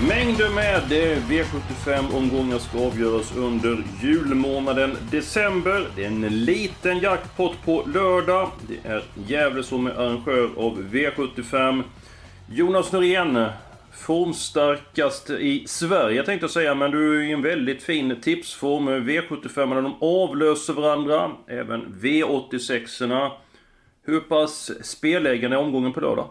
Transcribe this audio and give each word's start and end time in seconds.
Mängder 0.00 0.54
med 0.54 0.82
V75-omgångar 1.30 2.58
ska 2.58 2.86
avgöras 2.86 3.36
under 3.36 3.84
julmånaden 4.02 4.96
december. 5.10 5.88
Det 5.96 6.02
är 6.02 6.06
en 6.06 6.44
liten 6.44 6.98
jackpot 6.98 7.52
på 7.64 7.82
lördag. 7.94 8.50
Det 8.68 8.88
är 8.88 9.02
Gävle 9.26 9.62
som 9.62 9.86
är 9.86 9.90
arrangör 9.90 10.50
av 10.56 10.82
V75. 10.82 11.82
Jonas 12.50 12.92
Norén, 12.92 13.46
formstarkast 13.92 15.30
i 15.30 15.64
Sverige 15.66 16.22
tänkte 16.22 16.44
jag 16.44 16.50
säga, 16.50 16.74
men 16.74 16.90
du 16.90 17.18
är 17.18 17.22
i 17.22 17.32
en 17.32 17.42
väldigt 17.42 17.82
fin 17.82 18.20
tipsform. 18.22 18.88
V75 18.88 19.82
de 19.82 19.96
avlöser 20.00 20.72
varandra, 20.72 21.30
även 21.48 21.94
V86-erna. 22.00 23.32
Hur 24.06 24.20
pass 24.20 24.70
spelägaren 24.82 25.52
är 25.52 25.58
omgången 25.58 25.92
på 25.92 26.00
lördag? 26.00 26.28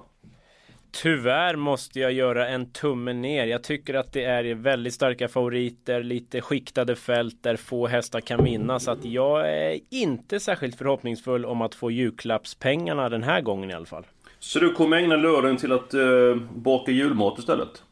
Tyvärr 1.02 1.56
måste 1.56 2.00
jag 2.00 2.12
göra 2.14 2.48
en 2.48 2.72
tumme 2.72 3.14
ner. 3.14 3.46
Jag 3.46 3.64
tycker 3.64 3.94
att 3.94 4.14
det 4.14 4.24
är 4.24 4.54
väldigt 4.56 4.94
starka 4.94 5.28
favoriter, 5.28 6.04
lite 6.04 6.42
skiktade 6.42 6.96
fält 6.96 7.44
där 7.44 7.56
få 7.56 7.88
hästar 7.88 8.22
kan 8.22 8.44
vinna. 8.44 8.80
Så 8.80 8.92
att 8.92 9.06
jag 9.06 9.50
är 9.50 9.80
inte 9.92 10.40
särskilt 10.40 10.78
förhoppningsfull 10.78 11.46
om 11.46 11.62
att 11.62 11.76
få 11.76 11.92
julklappspengarna 11.92 13.10
den 13.10 13.24
här 13.24 13.42
gången 13.42 13.72
i 13.72 13.74
alla 13.74 13.86
fall. 13.86 14.06
Så 14.40 14.60
du 14.60 14.74
kommer 14.74 14.98
ägna 14.98 15.16
lördagen 15.16 15.58
till 15.58 15.72
att 15.72 15.94
eh, 15.94 16.36
baka 16.56 16.92
julmat 16.92 17.40
istället? 17.40 17.84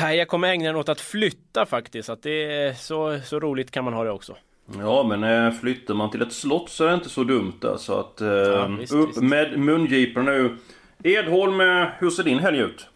Nej, 0.00 0.18
jag 0.18 0.28
kommer 0.28 0.48
ägna 0.48 0.66
den 0.66 0.76
åt 0.76 0.88
att 0.88 1.00
flytta 1.00 1.66
faktiskt. 1.66 2.08
Att 2.08 2.22
det 2.22 2.44
är 2.52 2.72
så, 2.72 3.18
så 3.24 3.40
roligt 3.40 3.70
kan 3.70 3.84
man 3.84 3.92
ha 3.94 4.04
det 4.04 4.10
också. 4.10 4.36
Ja, 4.78 5.02
men 5.08 5.24
eh, 5.46 5.52
flyttar 5.60 5.94
man 5.94 6.10
till 6.10 6.22
ett 6.22 6.32
slott 6.32 6.68
så 6.70 6.84
är 6.84 6.88
det 6.88 6.94
inte 6.94 7.08
så 7.08 7.24
dumt 7.24 7.52
där. 7.60 7.76
Så 7.76 8.00
att 8.00 8.20
eh, 8.20 8.28
Ja, 8.28 8.66
visst, 8.66 8.92
upp 8.92 9.08
visst. 9.08 9.20
med 9.22 9.58
mungiporna 9.58 10.30
nu. 10.30 10.56
Edholm, 11.04 11.60
eh, 11.60 11.86
hur 11.98 12.10
ser 12.10 12.22
din 12.24 12.38
helg 12.38 12.58
ut? 12.58 12.86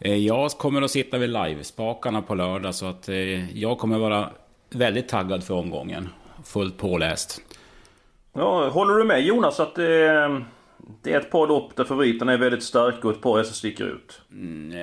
Eh, 0.00 0.14
Jag 0.16 0.50
kommer 0.50 0.82
att 0.82 0.90
sitta 0.90 1.18
vid 1.18 1.30
livespakarna 1.30 2.22
på 2.22 2.34
lördag 2.34 2.74
så 2.74 2.86
att 2.86 3.08
eh, 3.08 3.58
jag 3.58 3.78
kommer 3.78 3.98
vara 3.98 4.30
väldigt 4.70 5.08
taggad 5.08 5.44
för 5.44 5.54
omgången. 5.54 6.08
Fullt 6.44 6.78
påläst. 6.78 7.40
Ja, 8.32 8.68
håller 8.68 8.94
du 8.94 9.04
med 9.04 9.20
Jonas 9.22 9.60
att 9.60 9.78
eh, 9.78 9.84
det 11.02 11.12
är 11.12 11.20
ett 11.20 11.30
par 11.30 11.46
lopp 11.46 11.76
där 11.76 11.84
favoriterna 11.84 12.32
är 12.32 12.38
väldigt 12.38 12.62
starka 12.62 13.08
och 13.08 13.14
ett 13.14 13.20
par 13.22 13.38
hästar 13.38 13.54
sticker 13.54 13.84
ut? 13.84 14.20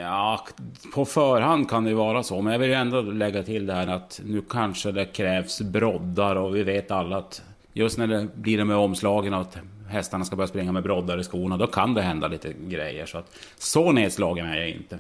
Ja, 0.02 0.46
på 0.94 1.06
förhand 1.06 1.70
kan 1.70 1.84
det 1.84 1.94
vara 1.94 2.24
så. 2.24 2.42
Men 2.42 2.54
jag 2.54 2.60
vill 2.60 2.72
ändå 2.74 3.02
lägga 3.02 3.44
till 3.44 3.66
det 3.66 3.74
här 3.74 3.88
att 3.88 4.22
nu 4.26 4.42
kanske 4.50 4.92
det 4.92 5.06
krävs 5.06 5.62
broddar 5.62 6.36
och 6.36 6.56
vi 6.56 6.64
vet 6.64 6.92
alla 6.92 7.18
att 7.18 7.42
just 7.74 7.98
när 7.98 8.08
det 8.08 8.28
blir 8.36 8.58
det 8.58 8.66
med 8.66 8.78
omslagen 8.78 9.34
att 9.34 9.58
hästarna 9.92 10.26
ska 10.26 10.36
börja 10.36 10.48
springa 10.48 10.72
med 10.72 10.84
broddar 10.84 11.20
i 11.20 11.24
skorna, 11.24 11.58
då 11.58 11.68
kan 11.68 11.94
det 11.94 12.02
hända 12.02 12.28
lite 12.28 12.54
grejer. 12.54 13.06
Så 13.06 13.18
att 13.18 13.38
så 13.58 13.92
nedslagen 13.92 14.46
är 14.46 14.58
jag 14.58 14.70
inte. 14.70 14.98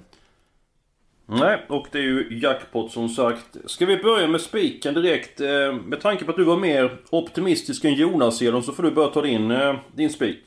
Nej, 1.25 1.66
och 1.70 1.88
det 1.92 1.98
är 1.98 2.03
ju 2.03 2.39
jackpot 2.42 2.92
som 2.92 3.09
sagt. 3.09 3.58
Ska 3.66 3.86
vi 3.86 3.98
börja 3.98 4.28
med 4.28 4.42
spiken 4.42 4.93
direkt? 4.93 5.42
Eh, 5.42 5.73
med 5.86 6.02
tanke 6.02 6.26
på 6.26 6.32
att 6.32 6.38
du 6.38 6.43
var 6.43 6.58
mer 6.58 6.98
optimistisk 7.10 7.86
än 7.86 7.93
Jonas 7.93 8.42
Edholm 8.42 8.64
så 8.64 8.73
får 8.73 8.83
du 8.83 8.92
börja 8.92 9.08
ta 9.08 9.21
din, 9.21 9.52
eh, 9.52 9.76
din 9.95 10.10
spik. 10.10 10.39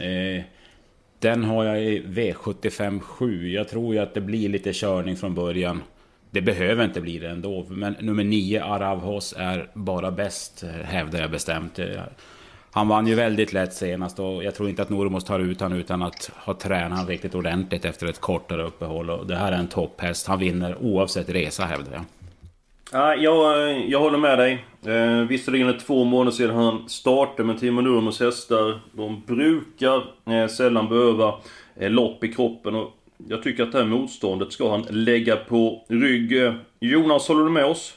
Eh, 0.00 0.42
den 1.18 1.44
har 1.44 1.64
jag 1.64 1.84
i 1.84 2.02
V75 2.06 3.00
7. 3.00 3.50
Jag 3.50 3.68
tror 3.68 3.94
ju 3.94 4.00
att 4.00 4.14
det 4.14 4.20
blir 4.20 4.48
lite 4.48 4.72
körning 4.72 5.16
från 5.16 5.34
början. 5.34 5.82
Det 6.30 6.40
behöver 6.40 6.84
inte 6.84 7.00
bli 7.00 7.18
det 7.18 7.28
ändå. 7.28 7.66
Men 7.70 7.96
nummer 8.00 8.24
9, 8.24 8.64
Aravhos, 8.64 9.34
är 9.38 9.70
bara 9.74 10.10
bäst, 10.10 10.64
hävdar 10.84 11.20
jag 11.20 11.30
bestämt. 11.30 11.78
Han 12.76 12.88
vann 12.88 13.06
ju 13.06 13.14
väldigt 13.14 13.52
lätt 13.52 13.72
senast 13.72 14.18
och 14.18 14.44
jag 14.44 14.54
tror 14.54 14.68
inte 14.68 14.82
att 14.82 14.90
Normos 14.90 15.24
tar 15.24 15.40
ut 15.40 15.60
honom 15.60 15.78
utan 15.78 16.02
att 16.02 16.30
ha 16.34 16.54
tränat 16.54 17.08
riktigt 17.08 17.34
ordentligt 17.34 17.84
efter 17.84 18.06
ett 18.06 18.20
kortare 18.20 18.62
uppehåll. 18.62 19.10
Och 19.10 19.26
det 19.26 19.36
här 19.36 19.52
är 19.52 19.56
en 19.56 19.66
topphäst. 19.66 20.26
Han 20.26 20.38
vinner 20.38 20.76
oavsett 20.80 21.28
resa, 21.28 21.64
hävdar 21.64 21.92
jag. 21.92 22.04
Ja, 22.92 23.14
jag, 23.14 23.80
jag 23.88 24.00
håller 24.00 24.18
med 24.18 24.38
dig. 24.38 24.64
Eh, 24.86 25.28
visserligen 25.28 25.68
är 25.68 25.72
det 25.72 25.80
två 25.80 26.04
månader 26.04 26.30
sedan 26.36 26.56
han 26.56 26.88
startade 26.88 27.44
men 27.44 27.56
Timo 27.56 27.80
Nurmos 27.80 28.20
hästar. 28.20 28.80
De 28.92 29.22
brukar 29.26 29.96
eh, 30.26 30.48
sällan 30.48 30.88
behöva 30.88 31.34
eh, 31.76 31.90
lopp 31.90 32.24
i 32.24 32.32
kroppen. 32.32 32.74
Och 32.74 32.90
jag 33.28 33.42
tycker 33.42 33.62
att 33.62 33.72
det 33.72 33.78
här 33.78 33.86
motståndet 33.86 34.52
ska 34.52 34.70
han 34.70 34.86
lägga 34.90 35.36
på 35.36 35.84
rygg. 35.88 36.42
Eh, 36.42 36.54
Jonas, 36.80 37.28
håller 37.28 37.44
du 37.44 37.50
med 37.50 37.64
oss? 37.64 37.95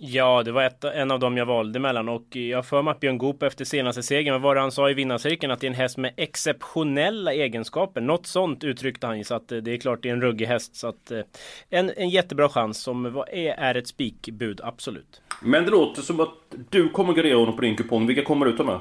Ja, 0.00 0.42
det 0.42 0.52
var 0.52 0.62
ett, 0.62 0.84
en 0.84 1.10
av 1.10 1.20
dem 1.20 1.36
jag 1.36 1.46
valde 1.46 1.78
mellan 1.78 2.08
och 2.08 2.36
jag 2.36 2.66
för 2.66 2.82
mig 2.82 2.90
att 2.90 3.00
Björn 3.00 3.18
Goop 3.18 3.42
efter 3.42 3.64
senaste 3.64 4.02
segern, 4.02 4.32
vad 4.32 4.42
var 4.42 4.54
det 4.54 4.60
han 4.60 4.72
sa 4.72 4.90
i 4.90 4.94
vinnarcirkeln? 4.94 5.52
Att 5.52 5.60
det 5.60 5.66
är 5.66 5.70
en 5.70 5.74
häst 5.74 5.96
med 5.96 6.12
exceptionella 6.16 7.32
egenskaper. 7.32 8.00
Något 8.00 8.26
sånt 8.26 8.64
uttryckte 8.64 9.06
han 9.06 9.18
ju, 9.18 9.24
så 9.24 9.34
att 9.34 9.52
eh, 9.52 9.58
det 9.58 9.72
är 9.72 9.76
klart 9.76 10.02
det 10.02 10.08
är 10.08 10.12
en 10.12 10.22
ruggig 10.22 10.46
häst. 10.46 10.76
Så 10.76 10.88
att 10.88 11.10
eh, 11.10 11.20
en, 11.70 11.90
en 11.96 12.08
jättebra 12.08 12.48
chans 12.48 12.82
som 12.82 13.06
är, 13.06 13.36
är 13.36 13.74
ett 13.74 13.88
spikbud, 13.88 14.60
absolut. 14.64 15.22
Men 15.42 15.64
det 15.64 15.70
låter 15.70 16.02
som 16.02 16.20
att 16.20 16.34
du 16.70 16.88
kommer 16.88 17.12
gardera 17.12 17.36
honom 17.36 17.56
på 17.56 17.62
din 17.62 17.76
kupong. 17.76 18.06
Vilka 18.06 18.24
kommer 18.24 18.46
du 18.46 18.56
ta 18.56 18.64
med? 18.64 18.80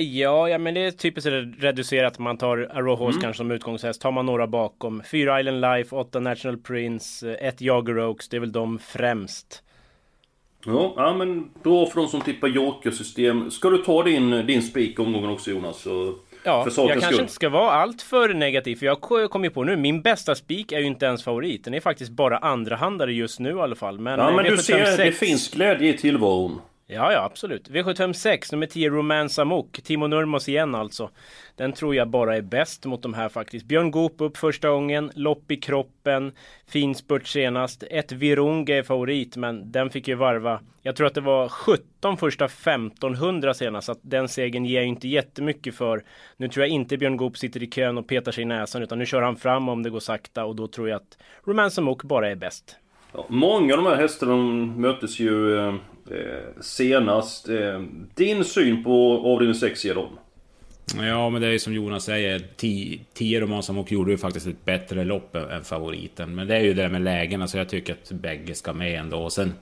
Ja, 0.00 0.48
ja, 0.48 0.58
men 0.58 0.74
det 0.74 0.80
är 0.80 0.90
typiskt 0.90 1.30
reducerat. 1.58 2.18
Man 2.18 2.36
tar 2.36 2.58
Arrowhorse 2.58 3.20
kanske 3.20 3.38
som 3.38 3.50
utgångshäst. 3.50 4.00
Tar 4.00 4.12
man 4.12 4.26
några 4.26 4.46
bakom. 4.46 5.02
Fyra 5.10 5.40
Island 5.40 5.60
Life, 5.60 5.96
åtta 5.96 6.20
National 6.20 6.58
Prince, 6.58 7.30
eh, 7.30 7.48
ett 7.48 7.60
Jagger 7.60 8.00
Oaks. 8.00 8.28
Det 8.28 8.36
är 8.36 8.40
väl 8.40 8.52
de 8.52 8.78
främst. 8.78 9.64
Ja, 10.66 10.92
ja 10.96 11.14
men 11.14 11.50
bra 11.62 11.86
för 11.86 12.00
de 12.00 12.08
som 12.08 12.20
tippar 12.20 12.48
jokersystem. 12.48 13.50
Ska 13.50 13.70
du 13.70 13.78
ta 13.78 14.02
din, 14.02 14.46
din 14.46 14.62
spik 14.62 14.98
omgången 14.98 15.30
också 15.30 15.50
Jonas? 15.50 15.80
Så, 15.82 16.14
Ja, 16.46 16.66
jag 16.76 16.88
kanske 16.88 17.00
skull. 17.06 17.20
inte 17.20 17.32
ska 17.32 17.48
vara 17.48 17.70
allt 17.70 18.02
för 18.02 18.34
negativ. 18.34 18.76
För 18.76 18.86
jag 18.86 19.00
ko- 19.00 19.28
kom 19.28 19.44
ju 19.44 19.50
på 19.50 19.64
nu, 19.64 19.76
min 19.76 20.02
bästa 20.02 20.34
spik 20.34 20.72
är 20.72 20.78
ju 20.78 20.86
inte 20.86 21.06
ens 21.06 21.24
favorit. 21.24 21.64
Den 21.64 21.74
är 21.74 21.80
faktiskt 21.80 22.10
bara 22.10 22.38
andrahandare 22.38 23.12
just 23.12 23.40
nu 23.40 23.50
i 23.50 23.60
alla 23.60 23.74
fall. 23.76 23.98
Men, 23.98 24.18
Ja 24.18 24.30
men 24.36 24.44
du 24.44 24.56
ser, 24.56 24.78
V756 24.86 24.96
det 24.96 25.12
finns 25.12 25.50
glädje 25.50 25.88
i 25.94 25.98
tillvaron. 25.98 26.60
Ja, 26.94 27.12
ja, 27.12 27.24
absolut. 27.24 27.68
V756, 27.70 28.52
nummer 28.52 28.66
10, 28.66 28.90
Romance 28.90 29.42
Amok. 29.42 29.80
Timo 29.82 30.06
Nurmos 30.06 30.48
igen 30.48 30.74
alltså. 30.74 31.10
Den 31.56 31.72
tror 31.72 31.94
jag 31.94 32.08
bara 32.08 32.36
är 32.36 32.42
bäst 32.42 32.84
mot 32.86 33.02
de 33.02 33.14
här 33.14 33.28
faktiskt. 33.28 33.66
Björn 33.66 33.90
Goop 33.90 34.20
upp 34.20 34.36
första 34.36 34.68
gången, 34.68 35.10
lopp 35.14 35.50
i 35.50 35.56
kroppen, 35.56 36.32
fin 36.66 36.94
spurt 36.94 37.26
senast. 37.26 37.84
Ett 37.90 38.12
Virunga 38.12 38.76
är 38.76 38.82
favorit, 38.82 39.36
men 39.36 39.72
den 39.72 39.90
fick 39.90 40.08
ju 40.08 40.14
varva. 40.14 40.60
Jag 40.82 40.96
tror 40.96 41.06
att 41.06 41.14
det 41.14 41.20
var 41.20 41.48
17 41.48 42.16
första 42.16 42.44
1500 42.44 43.54
senast, 43.54 43.86
så 43.86 43.92
att 43.92 44.00
den 44.02 44.28
segern 44.28 44.64
ger 44.64 44.74
jag 44.74 44.82
ju 44.82 44.88
inte 44.88 45.08
jättemycket 45.08 45.74
för. 45.74 46.04
Nu 46.36 46.48
tror 46.48 46.66
jag 46.66 46.70
inte 46.70 46.96
Björn 46.96 47.16
Goop 47.16 47.36
sitter 47.36 47.62
i 47.62 47.66
kön 47.66 47.98
och 47.98 48.08
petar 48.08 48.32
sig 48.32 48.42
i 48.42 48.46
näsan, 48.46 48.82
utan 48.82 48.98
nu 48.98 49.06
kör 49.06 49.22
han 49.22 49.36
fram 49.36 49.68
om 49.68 49.82
det 49.82 49.90
går 49.90 50.00
sakta 50.00 50.44
och 50.44 50.56
då 50.56 50.66
tror 50.66 50.88
jag 50.88 50.96
att 50.96 51.18
Romance 51.44 51.80
Amok 51.80 52.02
bara 52.02 52.30
är 52.30 52.34
bäst. 52.34 52.76
Ja, 53.12 53.26
många 53.28 53.74
av 53.74 53.82
de 53.82 53.90
här 53.90 53.96
hästarna 53.96 54.36
möttes 54.76 55.20
ju 55.20 55.58
eh, 55.58 55.74
eh, 56.10 56.60
senast. 56.60 57.48
Eh, 57.48 57.82
din 58.14 58.44
syn 58.44 58.84
på 58.84 59.22
avdelning 59.24 59.54
6 59.54 59.84
ger 59.84 59.94
dem? 59.94 60.18
Ja, 60.96 61.30
men 61.30 61.42
det 61.42 61.48
är 61.48 61.52
ju 61.52 61.58
som 61.58 61.74
Jonas 61.74 62.04
säger. 62.04 62.42
10 63.14 63.40
Roman 63.40 63.62
som 63.62 63.78
och 63.78 63.92
gjorde 63.92 64.10
ju 64.10 64.18
faktiskt 64.18 64.46
ett 64.46 64.64
bättre 64.64 65.04
lopp 65.04 65.36
än 65.36 65.64
favoriten. 65.64 66.34
Men 66.34 66.46
det 66.46 66.56
är 66.56 66.60
ju 66.60 66.74
det 66.74 66.82
där 66.82 66.88
med 66.88 67.02
lägena, 67.02 67.46
så 67.46 67.58
jag 67.58 67.68
tycker 67.68 67.92
att 67.92 68.12
bägge 68.12 68.54
ska 68.54 68.72
med 68.72 69.00
ändå. 69.00 69.18
Och 69.18 69.32
sen, 69.32 69.52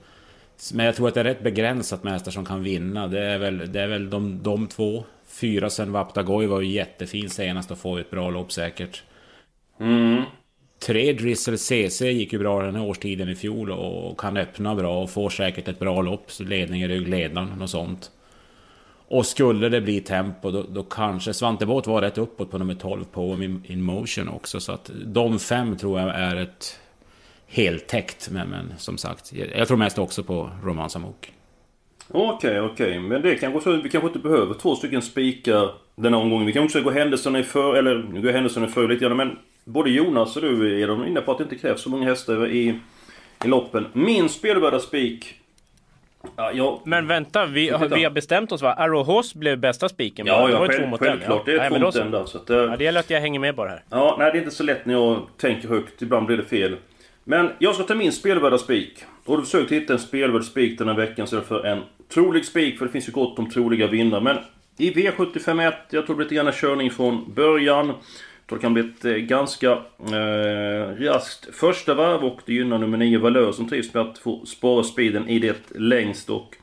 men 0.74 0.86
jag 0.86 0.96
tror 0.96 1.08
att 1.08 1.14
det 1.14 1.20
är 1.20 1.24
rätt 1.24 1.42
begränsat 1.42 2.02
med 2.02 2.12
hästar 2.12 2.30
som 2.30 2.44
kan 2.44 2.62
vinna. 2.62 3.08
Det 3.08 3.20
är 3.20 3.38
väl, 3.38 3.72
det 3.72 3.80
är 3.80 3.88
väl 3.88 4.10
de, 4.10 4.42
de 4.42 4.66
två. 4.66 5.04
Fyra 5.26 5.70
sen 5.70 5.92
Vaptagoj 5.92 6.46
var 6.46 6.60
ju 6.60 6.70
jättefin 6.70 7.30
senast 7.30 7.70
och 7.70 7.78
får 7.78 7.98
ju 7.98 8.04
ett 8.04 8.10
bra 8.10 8.30
lopp 8.30 8.52
säkert. 8.52 9.02
Mm. 9.80 10.22
Tre 10.86 11.12
Drizzle 11.12 11.58
CC 11.58 12.00
gick 12.00 12.32
ju 12.32 12.38
bra 12.38 12.62
den 12.62 12.74
här 12.74 12.84
årstiden 12.84 13.28
i 13.28 13.34
fjol 13.34 13.70
och 13.70 14.20
kan 14.20 14.36
öppna 14.36 14.74
bra 14.74 15.02
och 15.02 15.10
får 15.10 15.30
säkert 15.30 15.68
ett 15.68 15.78
bra 15.78 16.02
lopp. 16.02 16.30
Så 16.30 16.44
ledning 16.44 16.82
i 16.82 16.88
ryggledaren 16.88 17.62
och 17.62 17.70
sånt. 17.70 18.10
Och 19.08 19.26
skulle 19.26 19.68
det 19.68 19.80
bli 19.80 20.00
tempo 20.00 20.50
då, 20.50 20.62
då 20.62 20.82
kanske 20.82 21.34
Svante 21.34 21.66
Båt 21.66 21.86
var 21.86 22.00
rätt 22.00 22.18
uppåt 22.18 22.50
på 22.50 22.58
nummer 22.58 22.74
12 22.74 23.04
på 23.04 23.22
in, 23.22 23.64
in 23.66 23.82
motion 23.82 24.28
också. 24.28 24.60
Så 24.60 24.72
att 24.72 24.90
de 25.04 25.38
fem 25.38 25.76
tror 25.76 26.00
jag 26.00 26.08
är 26.08 26.36
ett 26.36 26.80
heltäckt. 27.46 28.28
Men, 28.30 28.48
men 28.48 28.72
som 28.78 28.98
sagt, 28.98 29.32
jag, 29.32 29.48
jag 29.56 29.68
tror 29.68 29.76
mest 29.76 29.98
också 29.98 30.22
på 30.22 30.50
Roman 30.64 30.90
Samok. 30.90 31.32
Okej, 32.08 32.60
okej. 32.60 33.00
Men 33.00 33.22
det 33.22 33.34
kanske 33.34 33.60
så 33.60 33.76
vi 33.76 33.88
kanske 33.88 34.08
inte 34.08 34.18
behöver 34.18 34.54
två 34.54 34.76
stycken 34.76 35.02
spikar 35.02 35.70
den 35.96 36.14
här 36.14 36.20
omgången. 36.20 36.46
Vi 36.46 36.52
kan 36.52 36.64
också 36.64 36.80
gå 36.80 36.90
händelserna 36.90 37.38
i 37.38 37.42
för... 37.42 37.76
Eller 37.76 38.22
gå 38.22 38.30
händelserna 38.30 38.66
i 38.66 38.70
för 38.70 38.88
lite 38.88 39.04
grann 39.04 39.16
men... 39.16 39.38
Både 39.64 39.90
Jonas 39.90 40.36
och 40.36 40.42
du 40.42 40.82
är 40.82 40.86
de 40.88 41.06
inne 41.06 41.20
på 41.20 41.32
att 41.32 41.38
det 41.38 41.44
inte 41.44 41.56
krävs 41.58 41.80
så 41.80 41.90
många 41.90 42.06
hästar 42.06 42.46
i, 42.46 42.78
i 43.44 43.48
loppen. 43.48 43.86
Min 43.92 44.28
spelvärda 44.28 44.78
spik... 44.78 45.34
Ja, 46.36 46.52
jag, 46.52 46.80
Men 46.84 47.06
vänta, 47.06 47.46
vi, 47.46 47.68
har- 47.70 47.88
vi 47.88 48.04
har 48.04 48.10
bestämt 48.10 48.52
oss 48.52 48.62
va? 48.62 48.72
Arrow 48.72 49.04
Horse 49.06 49.38
blev 49.38 49.58
bästa 49.58 49.88
spiken. 49.88 50.26
ja, 50.26 50.50
ja 50.50 50.66
själv, 50.66 50.90
två 50.90 50.98
självklart. 50.98 51.46
Det 51.46 51.52
är 51.52 51.58
Nej, 51.58 51.70
två 51.70 51.78
mot 51.78 51.96
en. 51.96 52.26
Så 52.26 52.38
att, 52.38 52.48
Ja, 52.48 52.76
det 52.76 52.84
gäller 52.84 53.00
att 53.00 53.10
jag 53.10 53.20
hänger 53.20 53.40
med 53.40 53.54
bara 53.54 53.68
här. 53.68 53.82
Ja, 53.90 54.16
nej 54.18 54.32
det 54.32 54.38
är 54.38 54.42
inte 54.42 54.54
så 54.54 54.62
lätt 54.64 54.86
när 54.86 54.94
jag 54.94 55.26
tänker 55.36 55.68
högt. 55.68 56.02
Ibland 56.02 56.26
blir 56.26 56.36
det 56.36 56.44
fel. 56.44 56.76
Men 57.24 57.50
jag 57.58 57.74
ska 57.74 57.84
ta 57.84 57.94
min 57.94 58.12
spelvärda 58.12 58.58
spik. 58.58 59.04
Och 59.24 59.36
du 59.36 59.44
försökt 59.44 59.72
hitta 59.72 59.92
en 59.92 59.98
spelvärd 59.98 60.44
spik 60.44 60.78
den 60.78 60.88
här 60.88 60.94
veckan 60.94 61.24
istället 61.24 61.46
för 61.46 61.64
en 61.66 61.82
trolig 62.14 62.44
spik. 62.44 62.78
För 62.78 62.86
det 62.86 62.92
finns 62.92 63.08
ju 63.08 63.12
gott 63.12 63.38
om 63.38 63.50
troliga 63.50 63.86
vinnare. 63.86 64.20
Men 64.20 64.36
i 64.78 64.90
V751, 64.90 65.72
jag 65.90 66.04
blir 66.06 66.16
lite 66.16 66.34
grann 66.34 66.52
körning 66.52 66.90
från 66.90 67.32
början. 67.34 67.92
Det 68.54 68.60
kan 68.60 68.74
bli 68.74 68.82
ett 68.82 69.04
eh, 69.04 69.12
ganska 69.12 69.70
eh, 69.98 71.04
raskt 71.04 71.54
första 71.54 71.94
varv 71.94 72.24
och 72.24 72.40
det 72.46 72.54
gynnar 72.54 72.78
nummer 72.78 72.98
9 72.98 73.18
Valör 73.18 73.52
som 73.52 73.68
trivs 73.68 73.94
med 73.94 74.02
att 74.02 74.18
få 74.18 74.46
spara 74.46 74.82
speeden 74.82 75.28
i 75.28 75.38
det 75.38 75.70
längst. 75.74 76.30
Och 76.30 76.56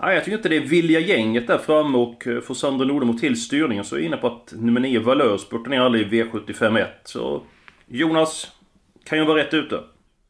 Nej, 0.00 0.14
jag 0.14 0.24
tycker 0.24 0.36
inte 0.36 0.48
det 0.48 0.56
är 0.56 0.60
vilja 0.60 1.00
gänget 1.00 1.46
där 1.46 1.58
framme 1.58 1.98
och 1.98 2.26
eh, 2.26 2.40
får 2.40 2.54
Sandra 2.54 2.86
Nordemo 2.86 3.18
till 3.18 3.40
styrningen 3.42 3.84
så 3.84 3.94
är 3.94 3.98
jag 3.98 4.06
inne 4.06 4.16
på 4.16 4.26
att 4.26 4.52
nummer 4.56 4.80
9 4.80 5.00
Valör 5.00 5.36
spurtar 5.36 5.70
ner 5.70 5.80
aldrig 5.80 6.12
i 6.12 6.22
V75 6.22 6.84
Så 7.04 7.42
Jonas 7.86 8.52
kan 9.04 9.18
ju 9.18 9.24
vara 9.24 9.38
rätt 9.38 9.54
ute. 9.54 9.80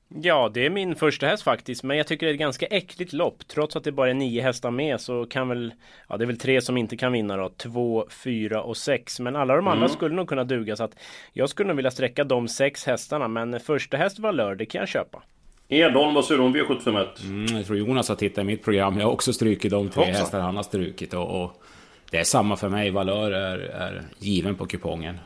Ja, 0.09 0.51
det 0.55 0.67
är 0.67 0.71
min 0.71 0.97
första 0.97 1.27
häst 1.27 1.43
faktiskt. 1.43 1.83
Men 1.83 1.97
jag 1.97 2.07
tycker 2.07 2.27
det 2.27 2.31
är 2.31 2.35
ett 2.35 2.41
ganska 2.41 2.67
äckligt 2.67 3.13
lopp. 3.13 3.49
Trots 3.49 3.77
att 3.77 3.85
det 3.85 3.93
bara 3.93 4.11
är 4.11 4.15
nio 4.15 4.43
hästar 4.43 4.71
med 4.71 5.01
så 5.01 5.27
kan 5.27 5.49
väl... 5.49 5.75
Ja, 6.09 6.17
det 6.17 6.25
är 6.25 6.27
väl 6.27 6.39
tre 6.39 6.61
som 6.61 6.77
inte 6.77 6.97
kan 6.97 7.13
vinna 7.13 7.37
då. 7.37 7.49
Två, 7.49 8.07
fyra 8.11 8.63
och 8.63 8.77
sex. 8.77 9.21
Men 9.21 9.37
alla 9.37 9.57
de 9.57 9.69
andra 9.69 9.89
skulle 9.89 10.15
nog 10.15 10.29
kunna 10.29 10.45
duga. 10.45 10.77
Så 10.77 10.85
att 10.85 10.97
jag 11.33 11.49
skulle 11.49 11.67
nog 11.69 11.77
vilja 11.77 11.91
sträcka 11.91 12.25
de 12.25 12.49
sex 12.49 12.87
hästarna. 12.87 13.29
Men 13.29 13.61
första 13.61 13.97
häst 13.97 14.19
Valör, 14.19 14.55
det 14.55 14.67
kan 14.67 14.79
jag 14.79 14.89
köpa. 14.89 15.23
Edholm, 15.69 16.15
vad 16.15 16.25
säger 16.25 16.39
du 16.39 16.47
om 16.47 16.57
V751? 16.57 17.25
Mm, 17.25 17.57
jag 17.57 17.67
tror 17.67 17.79
Jonas 17.79 18.09
har 18.09 18.17
tittat 18.17 18.43
i 18.43 18.47
mitt 18.47 18.65
program. 18.65 18.99
Jag 18.99 19.07
har 19.07 19.13
också 19.13 19.33
strukit 19.33 19.71
de 19.71 19.89
tre 19.89 20.05
hästar 20.05 20.41
han 20.41 20.57
har 20.57 20.63
strukit. 20.63 21.15
Och, 21.15 21.43
och 21.43 21.63
det 22.11 22.17
är 22.17 22.25
samma 22.25 22.57
för 22.57 22.69
mig. 22.69 22.91
Valör 22.91 23.31
är, 23.31 23.59
är 23.59 24.03
given 24.19 24.55
på 24.55 24.67
kupongen. 24.67 25.19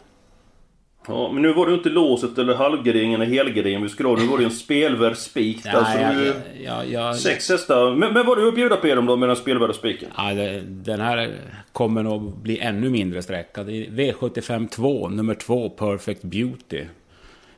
Ja, 1.11 1.33
men 1.33 1.43
nu 1.43 1.53
var 1.53 1.67
det 1.67 1.71
ju 1.71 1.77
inte 1.77 1.89
låset 1.89 2.39
eller 2.39 2.55
halvgardering 2.55 3.15
eller 3.15 3.27
helgardering 3.27 3.83
vi 3.83 3.89
skulle 3.89 4.09
ha. 4.09 4.17
Nu 4.17 4.27
var 4.27 4.39
det 4.39 4.45
en 4.45 4.51
spelvärd 4.51 5.17
spik 5.17 5.65
där. 5.65 5.71
så 5.73 5.99
det 5.99 6.05
var 6.05 6.13
ju 6.13 6.27
jag, 6.27 6.35
jag, 6.65 6.91
jag, 6.91 7.17
sex 7.17 7.49
hästar. 7.49 7.95
Men, 7.95 8.13
men 8.13 8.27
vad 8.27 8.39
du 8.39 8.49
att 8.49 8.55
bjuda 8.55 8.77
på 8.77 8.89
Edholm 8.89 9.07
då 9.07 9.17
med 9.17 9.29
den 9.29 9.37
spelvärda 9.37 9.73
spiken? 9.73 10.09
Ja, 10.17 10.35
det, 10.35 10.61
den 10.67 11.01
här 11.01 11.31
kommer 11.73 12.03
nog 12.03 12.37
bli 12.37 12.59
ännu 12.59 12.91
mindre 12.91 13.23
sträckad. 13.23 13.67
Det 13.67 13.73
är 13.73 13.91
V75 13.91 14.69
2, 14.69 15.09
nummer 15.09 15.35
2, 15.35 15.69
Perfect 15.71 16.23
Beauty. 16.23 16.85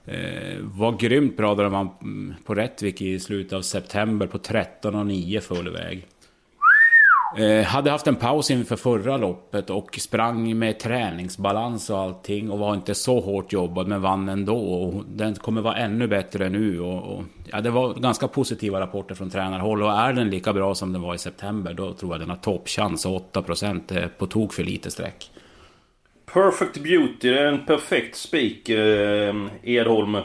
Eh, 0.04 0.58
var 0.60 0.92
grymt 0.92 1.36
bra 1.36 1.54
där 1.54 1.68
man 1.68 1.90
mm, 2.02 2.34
på 2.44 2.54
Rättvik 2.54 3.02
i 3.02 3.20
slutet 3.20 3.52
av 3.52 3.62
september 3.62 4.26
på 4.26 4.38
13,9 4.38 5.40
full 5.40 5.72
väg. 5.72 6.06
Eh, 7.36 7.64
hade 7.64 7.90
haft 7.90 8.06
en 8.06 8.16
paus 8.16 8.50
inför 8.50 8.76
förra 8.76 9.16
loppet 9.16 9.70
och 9.70 9.98
sprang 10.00 10.58
med 10.58 10.78
träningsbalans 10.78 11.90
och 11.90 11.98
allting 11.98 12.50
och 12.50 12.58
var 12.58 12.74
inte 12.74 12.94
så 12.94 13.20
hårt 13.20 13.52
jobbad 13.52 13.88
men 13.88 14.02
vann 14.02 14.28
ändå. 14.28 14.56
Och 14.56 15.04
den 15.08 15.34
kommer 15.34 15.60
vara 15.60 15.76
ännu 15.76 16.06
bättre 16.06 16.48
nu. 16.48 16.80
Och, 16.80 17.16
och, 17.16 17.24
ja, 17.52 17.60
det 17.60 17.70
var 17.70 17.94
ganska 17.94 18.28
positiva 18.28 18.80
rapporter 18.80 19.14
från 19.14 19.30
tränarhåll 19.30 19.82
och 19.82 19.92
är 19.92 20.12
den 20.12 20.30
lika 20.30 20.52
bra 20.52 20.74
som 20.74 20.92
den 20.92 21.02
var 21.02 21.14
i 21.14 21.18
september 21.18 21.74
då 21.74 21.92
tror 21.92 22.12
jag 22.12 22.20
den 22.20 22.30
har 22.30 22.36
toppchans 22.36 23.06
8% 23.06 23.96
är 23.96 24.02
eh, 24.02 24.08
på 24.08 24.26
tok 24.26 24.52
för 24.52 24.64
lite 24.64 24.90
streck. 24.90 25.30
Perfect 26.32 26.78
Beauty, 26.78 27.30
det 27.30 27.38
är 27.38 27.46
en 27.46 27.66
perfekt 27.66 28.16
spik 28.16 28.68
eh, 28.68 29.34
Edholm. 29.62 30.14
Eh, 30.14 30.22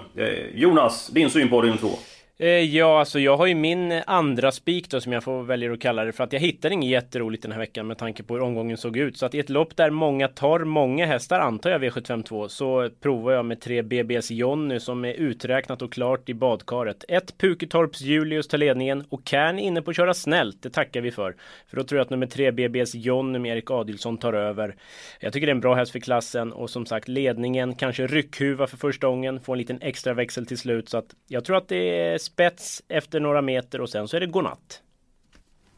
Jonas, 0.54 1.08
din 1.08 1.30
syn 1.30 1.50
på 1.50 1.62
din 1.62 1.78
två? 1.78 1.90
Eh, 2.40 2.50
ja, 2.50 3.00
alltså 3.00 3.20
jag 3.20 3.38
har 3.38 3.46
ju 3.46 3.56
min 3.56 3.92
eh, 3.92 4.04
andra 4.08 4.52
spik 4.52 4.90
då 4.90 5.02
som 5.02 5.12
jag 5.12 5.24
får 5.24 5.44
välja 5.44 5.74
att 5.74 5.80
kalla 5.80 6.04
det 6.04 6.12
för 6.12 6.24
att 6.24 6.34
jag 6.34 6.40
hittade 6.40 6.74
inget 6.74 6.90
jätteroligt 6.90 7.44
den 7.44 7.52
här 7.52 7.60
veckan 7.60 7.88
med 7.88 7.98
tanke 7.98 8.24
på 8.24 8.34
hur 8.34 8.42
omgången 8.42 8.78
såg 8.78 8.98
ut. 8.98 9.18
Så 9.18 9.26
att 9.26 9.36
i 9.36 9.40
ett 9.40 9.50
lopp 9.50 9.76
där 9.76 9.90
många 9.90 10.28
tar 10.28 10.60
många 10.60 11.06
hästar, 11.06 11.40
antar 11.40 11.70
jag 11.70 11.84
V752, 11.84 12.48
så 12.48 12.90
provar 13.02 13.34
jag 13.34 13.46
med 13.46 13.62
tre 13.62 13.82
BBS 13.82 14.32
Jonny 14.32 14.80
som 14.80 15.06
är 15.06 15.14
uträknat 15.14 15.82
och 15.82 15.94
klart 15.94 16.30
i 16.30 16.34
badkaret. 16.34 17.06
Ett 17.08 17.38
Puketorps 17.38 18.02
Julius 18.02 18.48
tar 18.48 18.58
ledningen 18.58 19.04
och 19.10 19.22
Kern 19.26 19.60
är 19.60 19.64
inne 19.64 19.82
på 19.82 19.90
att 19.92 19.98
köra 19.98 20.14
snällt, 20.14 20.62
det 20.62 20.70
tackar 20.70 21.02
vi 21.02 21.12
för. 21.12 21.36
För 21.68 21.78
då 21.78 21.84
tror 21.84 21.98
jag 21.98 22.06
att 22.06 22.10
nummer 22.10 22.28
tre 22.28 22.52
BBS 22.52 22.96
Jonny 22.96 23.40
med 23.40 23.52
Erik 23.52 23.72
Adilsson 23.72 24.18
tar 24.18 24.34
över. 24.34 24.76
Jag 25.20 25.34
tycker 25.34 25.48
det 25.48 25.52
är 25.52 25.56
en 25.56 25.62
bra 25.62 25.76
häst 25.76 25.92
för 25.92 26.00
klassen 26.00 26.54
och 26.54 26.70
som 26.70 26.86
sagt 26.86 27.08
ledningen, 27.08 27.76
kanske 27.76 28.08
ryckhuva 28.08 28.68
för 28.68 28.78
första 28.78 29.08
gången, 29.08 29.40
får 29.40 29.54
en 29.54 29.60
liten 29.60 29.82
extra 29.82 30.14
växel 30.14 30.46
till 30.46 30.58
slut. 30.58 30.90
Så 30.90 30.98
att 30.98 31.16
jag 31.28 31.46
tror 31.46 31.58
att 31.58 31.68
det 31.68 32.00
är 32.00 32.27
spets 32.28 32.84
efter 32.88 33.20
några 33.20 33.42
meter 33.42 33.82
och 33.82 33.90
sen 33.90 34.08
så 34.08 34.16
är 34.16 34.20
det 34.20 34.28
godnatt. 34.28 34.82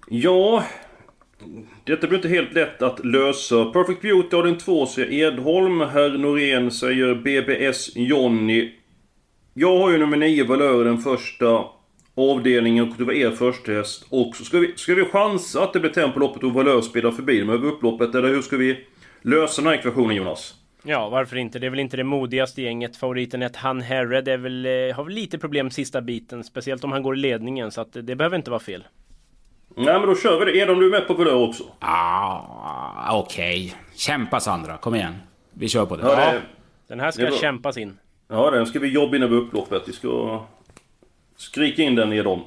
Ja... 0.08 0.64
Detta 1.84 2.08
blir 2.08 2.18
inte 2.18 2.30
helt 2.30 2.54
lätt 2.54 2.82
att 2.82 3.06
lösa. 3.06 3.66
Perfect 3.66 4.02
Beauty 4.02 4.36
har 4.36 4.44
den 4.44 4.58
två, 4.58 4.86
säger 4.86 5.14
Edholm. 5.14 5.82
Herr 5.82 6.18
Norén 6.18 6.72
säger 6.72 7.16
BBS 7.16 7.96
Jonny. 7.96 8.72
Jag 9.54 9.78
har 9.78 9.92
ju 9.92 9.98
nummer 9.98 10.18
9 10.18 10.44
Valör 10.44 10.86
den 10.86 10.98
första 10.98 11.66
avdelningen 12.16 12.90
och 12.90 12.96
det 12.98 13.04
var 13.04 13.14
er 13.14 13.32
första 13.32 13.72
häst 13.72 14.06
också. 14.10 14.44
Ska 14.44 14.60
vi, 14.60 14.74
ska 14.76 14.96
vi 14.96 15.06
chansa 15.06 15.64
att 15.64 15.74
det 15.74 15.80
blir 15.80 15.92
tempo 15.92 16.20
loppet 16.20 16.44
och 16.44 16.54
Valör 16.54 16.82
spelar 16.82 17.12
förbi 17.12 17.40
dem 17.40 17.50
över 17.50 17.68
upploppet? 17.68 18.16
Eller 18.16 18.30
hur 18.30 18.42
ska 18.42 18.58
vi 18.58 18.86
lösa 19.22 19.62
den 19.62 19.72
här 19.72 19.80
ekvationen 19.80 20.16
Jonas? 20.16 20.59
Ja, 20.84 21.10
varför 21.10 21.36
inte? 21.36 21.60
Det 21.60 21.66
är 21.66 21.70
väl 21.70 21.80
inte 21.80 21.98
det 21.98 22.04
modigaste 22.04 22.62
gänget. 22.62 22.98
Favoriten 22.98 23.42
ett 23.42 23.56
Han 23.56 23.82
Herred 23.82 24.28
är 24.28 24.38
väl, 24.38 24.66
eh, 24.66 24.96
har 24.96 25.04
väl 25.04 25.14
lite 25.14 25.38
problem 25.38 25.72
sista 25.72 26.02
biten. 26.02 26.44
Speciellt 26.44 26.84
om 26.84 26.92
han 26.92 27.04
går 27.04 27.16
i 27.16 27.20
ledningen. 27.20 27.72
Så 27.72 27.82
att 27.82 27.94
det 27.94 28.16
behöver 28.16 28.36
inte 28.38 28.52
vara 28.52 28.60
fel. 28.60 28.84
Nej 29.76 30.00
men 30.00 30.08
då 30.08 30.16
kör 30.16 30.40
vi 30.40 30.52
det. 30.52 30.58
Edholm, 30.58 30.80
du 30.80 30.86
är 30.86 30.92
med 30.92 31.08
på 31.08 31.14
Valör 31.14 31.48
också? 31.48 31.64
Ah, 31.80 33.20
okej. 33.20 33.76
Kämpa 33.96 34.40
Sandra, 34.40 34.78
kom 34.78 34.96
igen. 34.96 35.16
Vi 35.54 35.68
kör 35.68 35.86
på 35.86 35.96
det. 35.96 36.04
Ja, 36.04 36.16
det, 36.16 36.42
Den 36.88 37.00
här 37.00 37.12
ska 37.12 37.22
Det 37.22 37.28
är 37.28 37.32
kämpas 37.32 37.78
in. 37.78 37.98
Ja, 38.28 38.52
den 38.52 38.66
ska 38.66 38.80
vi 38.80 38.88
jobba 38.88 39.16
in 39.16 39.24
över 39.24 39.36
upploppet. 39.36 39.84
Vi 39.88 39.94
ska 39.94 40.44
skrika 41.38 41.82
in 41.84 41.96
den 41.96 42.14
i 42.14 42.22
dem. 42.22 42.42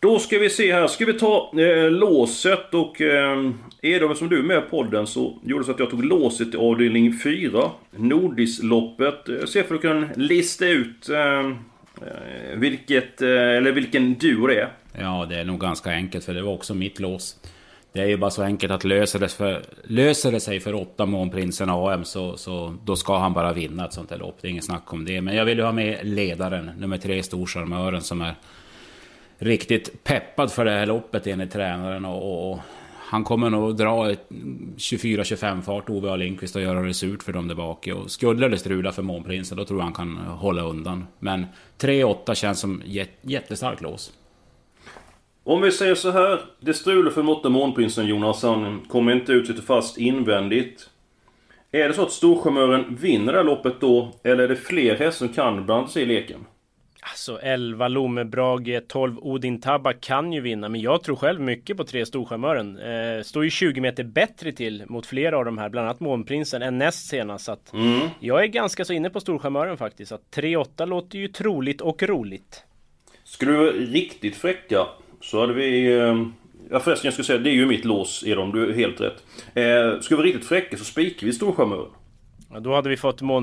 Då 0.00 0.18
ska 0.18 0.38
vi 0.38 0.50
se 0.50 0.72
här. 0.72 0.86
Ska 0.86 1.04
vi 1.04 1.12
ta 1.12 1.52
eh, 1.58 1.90
låset 1.90 2.74
och... 2.74 3.00
Eh, 3.00 3.50
Edom, 3.82 4.14
som 4.14 4.28
du 4.28 4.38
är 4.38 4.42
med 4.42 4.58
i 4.58 4.70
podden 4.70 5.06
så 5.06 5.38
gjorde 5.44 5.64
så 5.64 5.70
att 5.70 5.78
jag 5.78 5.90
tog 5.90 6.04
låset 6.04 6.54
i 6.54 6.56
avdelning 6.56 7.18
4. 7.18 7.70
Nordisloppet. 7.96 9.28
Eh, 9.28 9.44
Se 9.46 9.62
för 9.62 9.74
att 9.74 9.82
du 9.82 9.88
kan 9.88 10.08
lista 10.16 10.66
ut 10.66 11.08
eh, 11.08 11.38
eh, 11.38 12.56
vilket, 12.56 13.22
eh, 13.22 13.28
eller 13.28 13.72
vilken 13.72 14.14
duo 14.14 14.46
det 14.46 14.60
är. 14.60 14.68
Ja, 15.00 15.26
det 15.28 15.36
är 15.36 15.44
nog 15.44 15.60
ganska 15.60 15.90
enkelt 15.90 16.24
för 16.24 16.34
det 16.34 16.42
var 16.42 16.52
också 16.52 16.74
mitt 16.74 17.00
lås. 17.00 17.36
Det 17.92 18.00
är 18.02 18.06
ju 18.06 18.16
bara 18.16 18.30
så 18.30 18.42
enkelt 18.42 18.72
att 18.72 18.84
löser 18.84 19.18
det, 19.18 19.28
för, 19.28 19.62
löser 19.84 20.32
det 20.32 20.40
sig 20.40 20.60
för 20.60 20.74
åtta 20.74 21.06
Månprinsen 21.06 21.70
AM 21.70 22.04
så, 22.04 22.36
så 22.36 22.74
då 22.84 22.96
ska 22.96 23.18
han 23.18 23.32
bara 23.32 23.52
vinna 23.52 23.84
ett 23.86 23.92
sånt 23.92 24.10
här 24.10 24.18
lopp. 24.18 24.38
Det 24.40 24.48
är 24.48 24.50
inget 24.50 24.64
snack 24.64 24.92
om 24.92 25.04
det. 25.04 25.20
Men 25.20 25.36
jag 25.36 25.44
vill 25.44 25.58
ju 25.58 25.64
ha 25.64 25.72
med 25.72 25.98
ledaren, 26.02 26.70
nummer 26.78 26.98
tre, 26.98 27.22
Storcharmören, 27.22 28.00
som 28.00 28.22
är 28.22 28.34
riktigt 29.38 30.04
peppad 30.04 30.52
för 30.52 30.64
det 30.64 30.70
här 30.70 30.86
loppet 30.86 31.26
enligt 31.26 31.52
tränaren. 31.52 32.04
Och, 32.04 32.22
och, 32.32 32.52
och 32.52 32.58
han 33.08 33.24
kommer 33.24 33.50
nog 33.50 33.76
dra 33.76 34.10
24-25 34.76 35.62
fart, 35.62 35.90
Ove 35.90 36.10
A. 36.10 36.16
Lindqvist, 36.16 36.56
och 36.56 36.62
göra 36.62 36.82
det 36.82 36.94
surt 36.94 37.22
för 37.22 37.32
dem 37.32 37.48
där 37.48 37.54
bak. 37.54 37.88
Och 37.94 38.10
skulle 38.10 38.48
det 38.48 38.58
strula 38.58 38.92
för 38.92 39.02
Månprinsen, 39.02 39.58
då 39.58 39.64
tror 39.64 39.78
jag 39.80 39.84
han 39.84 39.92
kan 39.92 40.16
hålla 40.16 40.62
undan. 40.62 41.06
Men 41.18 41.46
3-8 41.78 42.34
känns 42.34 42.60
som 42.60 42.82
jät- 42.86 43.08
jättestarkt 43.22 43.82
lås. 43.82 44.12
Om 45.44 45.60
vi 45.62 45.72
säger 45.72 45.94
så 45.94 46.10
här. 46.10 46.40
Det 46.60 46.74
strular 46.74 47.10
för 47.10 47.22
måtta 47.22 47.48
Månprinsen 47.48 48.06
Jonas. 48.06 48.42
Han 48.42 48.80
kommer 48.88 49.12
inte 49.12 49.32
ut, 49.32 49.46
sitter 49.46 49.62
fast 49.62 49.98
invändigt. 49.98 50.90
Är 51.72 51.88
det 51.88 51.94
så 51.94 52.02
att 52.02 52.12
Storsjömören 52.12 52.96
vinner 53.00 53.32
det 53.32 53.38
här 53.38 53.44
loppet 53.44 53.80
då? 53.80 54.12
Eller 54.22 54.44
är 54.44 54.48
det 54.48 54.56
fler 54.56 54.94
hästar 54.96 55.26
som 55.26 55.34
kan 55.34 55.66
blanda 55.66 55.88
sig 55.88 56.02
i 56.02 56.06
leken? 56.06 56.44
Alltså 57.10 57.38
11 57.42 57.88
Lomebrage, 57.88 58.80
12 58.88 59.18
Odin 59.18 59.60
Tabba 59.60 59.92
kan 59.92 60.32
ju 60.32 60.40
vinna. 60.40 60.68
Men 60.68 60.80
jag 60.80 61.02
tror 61.02 61.16
själv 61.16 61.40
mycket 61.40 61.76
på 61.76 61.84
tre 61.84 62.06
Storcharmören. 62.06 62.78
Eh, 62.78 63.22
står 63.22 63.44
ju 63.44 63.50
20 63.50 63.80
meter 63.80 64.04
bättre 64.04 64.52
till 64.52 64.84
mot 64.88 65.06
flera 65.06 65.38
av 65.38 65.44
de 65.44 65.58
här. 65.58 65.68
Bland 65.68 65.86
annat 65.88 66.00
Månprinsen 66.00 66.62
än 66.62 66.78
näst 66.78 67.08
senast. 67.08 67.44
Så 67.44 67.52
att 67.52 67.72
Jag 68.20 68.42
är 68.42 68.46
ganska 68.46 68.84
så 68.84 68.92
inne 68.92 69.10
på 69.10 69.20
Storcharmören 69.20 69.76
faktiskt. 69.76 70.12
Att 70.12 70.22
3-8 70.36 70.86
låter 70.86 71.18
ju 71.18 71.28
troligt 71.28 71.80
och 71.80 72.02
roligt. 72.02 72.64
Skulle 73.24 73.52
du 73.52 73.58
vara 73.58 73.70
riktigt 73.72 74.36
fräcka 74.36 74.86
så 75.20 75.40
hade 75.40 75.52
vi... 75.52 75.96
eh, 75.98 76.26
Ja 76.70 76.80
förresten 76.80 77.06
jag 77.06 77.12
skulle 77.12 77.26
säga 77.26 77.38
det 77.38 77.50
är 77.50 77.54
ju 77.54 77.66
mitt 77.66 77.84
lås 77.84 78.24
Edom, 78.26 78.52
du 78.52 78.70
är 78.70 78.74
helt 78.74 79.00
rätt. 79.00 79.22
Eh, 79.54 80.00
skulle 80.00 80.16
vi 80.16 80.16
vara 80.16 80.26
riktigt 80.26 80.46
fräcka 80.46 80.76
så 80.76 80.84
spikar 80.84 81.26
vi 81.26 81.32
Storcharmören. 81.32 81.90
Ja, 82.52 82.60
då 82.60 82.74
hade 82.74 82.88
vi 82.88 82.96
fått 82.96 83.22
Mån... 83.22 83.42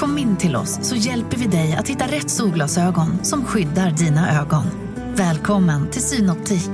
Kom 0.00 0.18
in 0.18 0.36
till 0.36 0.56
oss 0.56 0.88
så 0.88 0.96
hjälper 0.96 1.36
vi 1.36 1.46
dig 1.46 1.76
att 1.78 1.88
hitta 1.88 2.04
rätt 2.04 2.30
solglasögon 2.30 3.24
som 3.24 3.44
skyddar 3.44 3.90
dina 3.90 4.40
ögon. 4.40 4.64
Välkommen 5.16 5.90
till 5.90 6.02
Synoptik. 6.02 6.70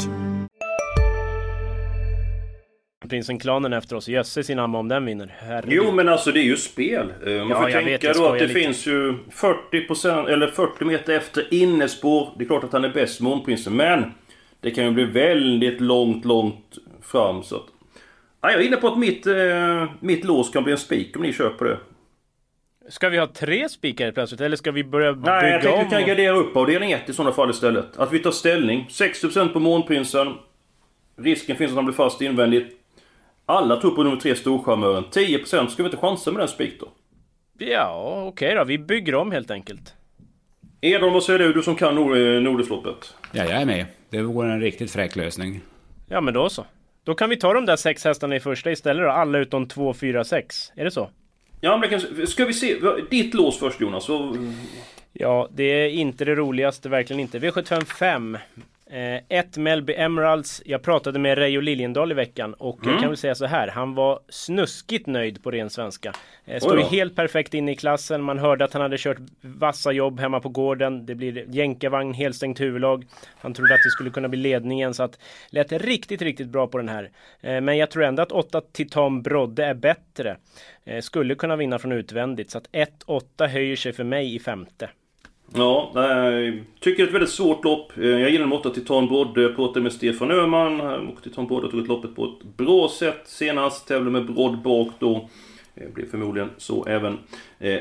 Prinsen-klanen 3.08 3.72
efter 3.72 3.96
oss. 3.96 4.08
Jösses 4.08 4.46
sin 4.46 4.58
amma 4.58 4.78
om 4.78 4.88
den 4.88 5.04
vinner. 5.04 5.34
Herregud. 5.38 5.72
Jo 5.84 5.92
men 5.92 6.08
alltså 6.08 6.32
det 6.32 6.40
är 6.40 6.44
ju 6.44 6.56
spel. 6.56 7.12
Eh, 7.26 7.32
Man 7.32 7.48
Ja, 7.48 7.60
får 7.60 7.70
jag 7.70 7.78
vet, 7.82 8.00
tänka 8.00 8.06
jag 8.06 8.16
då 8.16 8.26
att 8.26 8.38
det 8.38 8.46
lite. 8.46 8.60
finns 8.60 8.86
ju 8.86 9.14
40%, 9.30 10.28
eller 10.28 10.46
40 10.46 10.84
meter 10.84 11.12
efter 11.16 11.54
innespår. 11.54 12.28
Det 12.38 12.44
är 12.44 12.48
klart 12.48 12.64
att 12.64 12.72
han 12.72 12.84
är 12.84 12.88
bäst 12.92 13.20
Månprinsen, 13.20 13.76
men 13.76 14.04
det 14.60 14.70
kan 14.70 14.84
ju 14.84 14.90
bli 14.90 15.04
väldigt 15.04 15.80
långt, 15.80 16.24
långt 16.24 16.78
fram 17.02 17.42
så 17.42 17.56
att... 17.56 17.66
Ja, 18.40 18.50
jag 18.50 18.60
är 18.60 18.66
inne 18.66 18.76
på 18.76 18.88
att 18.88 18.98
mitt, 18.98 19.26
eh, 19.26 19.34
mitt 20.00 20.24
lås 20.24 20.50
kan 20.50 20.62
bli 20.62 20.72
en 20.72 20.78
spik 20.78 21.16
om 21.16 21.22
ni 21.22 21.32
köper 21.32 21.64
det. 21.64 21.78
Ska 22.88 23.08
vi 23.08 23.18
ha 23.18 23.26
tre 23.26 23.68
spikar 23.68 24.12
plötsligt? 24.12 24.40
Eller 24.40 24.56
ska 24.56 24.70
vi 24.72 24.84
börja 24.84 25.12
Nej, 25.12 25.18
jag 25.32 25.42
bygga 25.42 25.52
tänkte 25.52 25.78
om? 25.78 25.84
vi 25.84 25.90
kan 25.90 26.06
gardera 26.08 26.36
upp 26.36 26.56
avdelning 26.56 26.92
1 26.92 27.08
i 27.08 27.12
sådana 27.12 27.32
fall 27.34 27.50
istället. 27.50 27.96
Att 27.96 28.12
vi 28.12 28.18
tar 28.18 28.30
ställning. 28.30 28.86
60% 28.90 29.48
på 29.52 29.60
Månprinsen. 29.60 30.34
Risken 31.18 31.56
finns 31.56 31.70
att 31.70 31.76
han 31.76 31.84
blir 31.84 31.94
fast 31.94 32.20
invändigt. 32.20 32.66
Alla 33.46 33.76
tror 33.80 33.90
på 33.90 34.02
nummer 34.02 34.16
3 34.16 34.34
Storcharmören. 34.34 35.04
10% 35.04 35.66
ska 35.68 35.82
vi 35.82 35.86
inte 35.86 35.96
chansa 35.96 36.30
med 36.30 36.40
den 36.40 36.48
spik 36.48 36.80
då? 36.80 36.88
Ja, 37.58 38.22
okej 38.28 38.54
då. 38.54 38.64
Vi 38.64 38.78
bygger 38.78 39.14
om 39.14 39.32
helt 39.32 39.50
enkelt. 39.50 39.94
Edholm, 40.80 41.12
vad 41.12 41.22
säger 41.22 41.38
du? 41.38 41.52
Du 41.52 41.62
som 41.62 41.74
kan 41.76 41.94
Nord- 41.94 42.16
eh, 42.36 42.42
Nordisloppet. 42.42 43.14
Ja, 43.32 43.42
jag 43.44 43.60
är 43.62 43.64
med. 43.66 43.86
Det 44.10 44.22
vore 44.22 44.52
en 44.52 44.60
riktigt 44.60 44.90
fräck 44.90 45.16
lösning. 45.16 45.60
Ja, 46.08 46.20
men 46.20 46.34
då 46.34 46.48
så. 46.48 46.64
Då 47.04 47.14
kan 47.14 47.30
vi 47.30 47.36
ta 47.36 47.52
de 47.54 47.66
där 47.66 47.76
sex 47.76 48.04
hästarna 48.04 48.36
i 48.36 48.40
första 48.40 48.70
istället 48.70 49.04
då. 49.04 49.10
Alla 49.10 49.38
utom 49.38 49.68
två, 49.68 49.94
fyra, 49.94 50.24
sex. 50.24 50.72
Är 50.76 50.84
det 50.84 50.90
så? 50.90 51.10
Ja, 51.60 51.76
men 51.76 51.90
kan, 51.90 52.26
ska 52.26 52.44
vi 52.44 52.52
se. 52.54 52.76
Ditt 53.10 53.34
lås 53.34 53.58
först 53.58 53.80
Jonas. 53.80 54.04
Så, 54.04 54.36
Ja, 55.18 55.48
det 55.52 55.62
är 55.64 55.88
inte 55.88 56.24
det 56.24 56.34
roligaste, 56.34 56.88
verkligen 56.88 57.20
inte. 57.20 57.38
V75 57.38 57.84
5. 57.84 58.38
Eh, 58.90 59.20
ett 59.38 59.56
Melby 59.56 59.94
Emeralds. 59.96 60.62
Jag 60.64 60.82
pratade 60.82 61.18
med 61.18 61.38
Reijo 61.38 61.60
Liljendahl 61.60 62.10
i 62.10 62.14
veckan 62.14 62.54
och 62.54 62.78
jag 62.82 62.88
Mm. 62.88 63.00
kan 63.00 63.08
väl 63.10 63.16
säga 63.16 63.34
så 63.34 63.46
här. 63.46 63.68
Han 63.68 63.94
var 63.94 64.20
snuskigt 64.28 65.06
nöjd 65.06 65.42
på 65.42 65.50
ren 65.50 65.70
svenska. 65.70 66.12
Eh, 66.44 66.60
står 66.60 66.76
Oj 66.76 66.82
ju 66.82 66.86
helt 66.88 67.16
perfekt 67.16 67.54
in 67.54 67.68
i 67.68 67.76
klassen. 67.76 68.22
Man 68.22 68.38
hörde 68.38 68.64
att 68.64 68.72
han 68.72 68.82
hade 68.82 68.98
kört 68.98 69.16
vassa 69.40 69.92
jobb 69.92 70.20
hemma 70.20 70.40
på 70.40 70.48
gården. 70.48 71.06
Det 71.06 71.14
blir 71.14 71.44
jänkarvagn, 71.48 72.14
helstängt 72.14 72.60
huvudlag. 72.60 73.04
Han 73.38 73.54
trodde 73.54 73.74
att 73.74 73.80
det 73.84 73.90
skulle 73.90 74.10
kunna 74.10 74.28
bli 74.28 74.38
ledningen 74.38 74.94
så 74.94 75.02
att 75.02 75.18
lät 75.50 75.72
riktigt, 75.72 76.22
riktigt 76.22 76.48
bra 76.48 76.66
på 76.66 76.78
den 76.78 76.88
här. 76.88 77.10
Eh, 77.40 77.60
men 77.60 77.76
jag 77.76 77.90
tror 77.90 78.04
ändå 78.04 78.22
att 78.22 78.32
8 78.32 78.60
Titan 78.72 79.22
Brodde 79.22 79.64
är 79.64 79.74
bättre. 79.74 80.36
Eh, 80.84 81.00
skulle 81.00 81.34
kunna 81.34 81.56
vinna 81.56 81.78
från 81.78 81.92
utvändigt 81.92 82.50
så 82.50 82.58
att 82.58 82.68
1-8 82.72 83.46
höjer 83.46 83.76
sig 83.76 83.92
för 83.92 84.04
mig 84.04 84.34
i 84.34 84.38
femte 84.38 84.90
ja, 85.54 85.90
jag 85.94 86.64
tycker 86.80 86.96
det 86.96 87.02
är 87.02 87.06
ett 87.08 87.14
väldigt 87.14 87.30
svårt 87.30 87.64
lopp. 87.64 87.98
Eh, 87.98 88.06
jag 88.06 88.30
gillar 88.30 88.44
nummer 88.44 88.56
8 88.56 88.70
Titan 88.70 89.06
Brodde. 89.06 89.42
Jag 89.42 89.56
pratade 89.56 89.80
med 89.80 89.92
Stefan 89.92 90.30
Öhman. 90.30 90.80
Eh, 90.80 90.86
och 90.86 91.22
Titan 91.22 91.46
Brodde 91.46 91.70
tog 91.70 91.80
ett 91.80 91.88
loppet 91.88 92.16
på 92.16 92.24
ett 92.24 92.56
bra 92.56 92.88
sätt 92.88 93.22
senast. 93.24 93.88
Tävlade 93.88 94.10
med 94.10 94.34
Brodd 94.34 94.58
bak 94.62 94.88
då. 94.98 95.28
Det 95.74 95.94
blir 95.94 96.06
förmodligen 96.06 96.50
så 96.56 96.84
även 96.86 97.18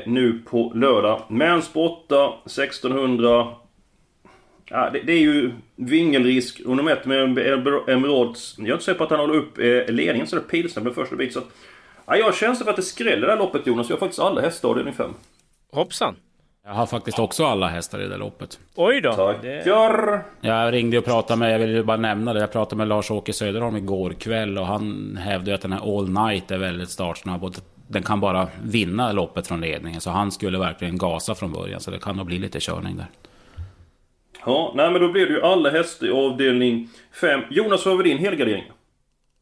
nu 0.06 0.40
på 0.50 0.72
lördag. 0.74 1.22
Men 1.28 1.62
spotta 1.62 2.32
1600. 2.44 3.46
Ja, 4.64 4.90
det, 4.90 5.00
det 5.00 5.12
är 5.12 5.20
ju 5.20 5.52
vingelrisk. 5.76 6.60
Och 6.66 6.76
nummer 6.76 6.92
ett 6.92 7.06
med 7.06 7.38
Emer- 7.38 7.90
Emeralds. 7.90 8.54
Jag 8.58 8.68
är 8.68 8.72
inte 8.72 8.84
säker 8.84 8.98
på 8.98 9.04
att 9.04 9.10
han 9.10 9.20
håller 9.20 9.34
upp 9.34 9.58
ledningen 9.88 10.26
sådär 10.26 10.42
pilsnabbt, 10.42 10.84
med 10.84 10.94
första 10.94 11.16
bit. 11.16 11.32
Så 11.32 11.38
att, 11.38 11.46
ja, 12.06 12.16
jag 12.16 12.34
känner 12.34 12.54
för 12.54 12.70
att 12.70 12.76
det 12.76 12.82
skräller 12.82 13.26
det 13.26 13.32
här 13.32 13.38
loppet 13.38 13.66
Jonas. 13.66 13.88
Jag 13.88 13.96
har 13.96 14.00
faktiskt 14.00 14.20
alla 14.20 14.40
hästar 14.40 14.88
i 14.88 14.92
fem. 14.92 15.10
Hoppsan! 15.72 16.16
Jag 16.66 16.72
har 16.74 16.86
faktiskt 16.86 17.18
också 17.18 17.44
alla 17.46 17.68
hästar 17.68 18.02
i 18.02 18.08
det 18.08 18.16
loppet. 18.16 18.58
Oj 18.74 19.00
då! 19.00 19.12
Tackar! 19.12 20.22
Jag 20.40 20.72
ringde 20.72 20.98
och 20.98 21.04
pratade 21.04 21.38
med, 21.38 21.54
jag 21.54 21.58
vill 21.58 21.70
ju 21.70 21.82
bara 21.82 21.96
nämna 21.96 22.32
det, 22.32 22.40
jag 22.40 22.52
pratade 22.52 22.76
med 22.76 22.88
Lars-Åke 22.88 23.32
Söderholm 23.32 23.76
igår 23.76 24.10
kväll 24.10 24.58
och 24.58 24.66
han 24.66 25.16
hävdade 25.22 25.54
att 25.54 25.60
den 25.60 25.72
här 25.72 25.98
All 25.98 26.08
Night 26.08 26.50
är 26.50 26.58
väldigt 26.58 26.90
startsnabb 26.90 27.44
och 27.44 27.54
den 27.88 28.02
kan 28.02 28.20
bara 28.20 28.48
vinna 28.62 29.12
loppet 29.12 29.46
från 29.46 29.60
ledningen. 29.60 30.00
Så 30.00 30.10
han 30.10 30.32
skulle 30.32 30.58
verkligen 30.58 30.98
gasa 30.98 31.34
från 31.34 31.52
början, 31.52 31.80
så 31.80 31.90
det 31.90 31.98
kan 31.98 32.16
nog 32.16 32.26
bli 32.26 32.38
lite 32.38 32.60
körning 32.60 32.96
där. 32.96 33.06
Ja, 34.46 34.72
nej 34.76 34.90
men 34.90 35.00
då 35.02 35.08
blir 35.12 35.26
det 35.26 35.32
ju 35.32 35.42
alla 35.42 35.70
hästar 35.70 36.06
i 36.06 36.10
avdelning 36.10 36.88
5. 37.20 37.40
Jonas, 37.50 37.86
vad 37.86 37.96
var 37.96 38.02
din 38.04 38.18
helgardering? 38.18 38.64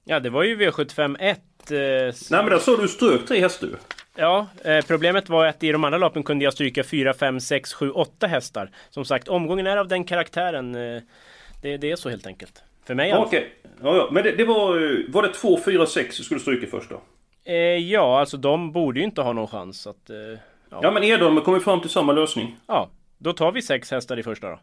Ja, 0.04 0.21
det 0.21 0.31
var 0.31 0.43
ju 0.43 0.57
V75 0.57 1.16
1. 1.21 1.40
Eh, 1.71 1.78
s- 2.09 2.31
Nej 2.31 2.43
men 2.43 2.50
där 2.52 2.59
sa 2.59 2.76
du 2.76 2.88
strök 2.88 3.26
tre 3.26 3.40
hästar. 3.40 3.69
Ja, 4.16 4.47
eh, 4.64 4.85
problemet 4.87 5.28
var 5.28 5.47
att 5.47 5.62
i 5.62 5.73
de 5.73 5.85
andra 5.85 5.99
loppen 5.99 6.23
kunde 6.23 6.44
jag 6.44 6.52
stryka 6.52 6.85
4, 6.85 7.14
5, 7.14 7.40
6, 7.40 7.73
7, 7.75 7.90
8 7.90 8.26
hästar. 8.26 8.71
Som 8.90 9.04
sagt, 9.04 9.28
omgången 9.28 9.66
är 9.66 9.76
av 9.76 9.88
den 9.88 10.04
karaktären. 10.04 10.75
Eh, 10.75 11.02
det, 11.62 11.76
det 11.76 11.90
är 11.90 11.97
så 11.97 12.09
helt 12.11 12.26
enkelt. 12.26 12.62
För 12.87 12.94
mig. 12.94 13.14
Okej. 13.14 13.52
Ja, 13.83 13.97
ja. 13.97 14.09
Men 14.12 14.23
det, 14.23 14.33
det 14.33 14.44
var... 14.44 14.76
eh, 14.76 14.99
Var 15.09 15.23
det 15.23 15.28
2, 15.28 15.59
4, 15.64 15.87
6 15.87 16.16
du 16.18 16.25
skulle 16.25 16.40
stryka 16.40 16.66
först 16.66 16.90
då? 16.90 17.00
Eh, 17.44 17.54
ja, 17.56 18.21
alltså 18.21 18.37
de 18.37 18.73
borde 18.73 18.99
ju 19.00 19.04
inte 19.04 19.23
ha 19.23 19.33
någon 19.33 19.47
chans. 19.49 19.87
Att, 19.87 20.11
eh, 20.11 20.16
ja. 20.71 20.78
Ja 20.83 20.90
men 20.90 21.04
Edholm 21.04 21.40
kommer 21.40 21.61
fram 21.61 21.80
till 21.80 21.90
samma 21.90 22.12
lösning. 22.12 22.56
ja, 22.66 22.90
då 23.18 23.33
tar 23.33 23.52
vi 23.52 23.62
sex 23.62 23.90
hästar 23.90 24.18
i 24.18 24.23
första 24.23 24.49
då. 24.50 24.59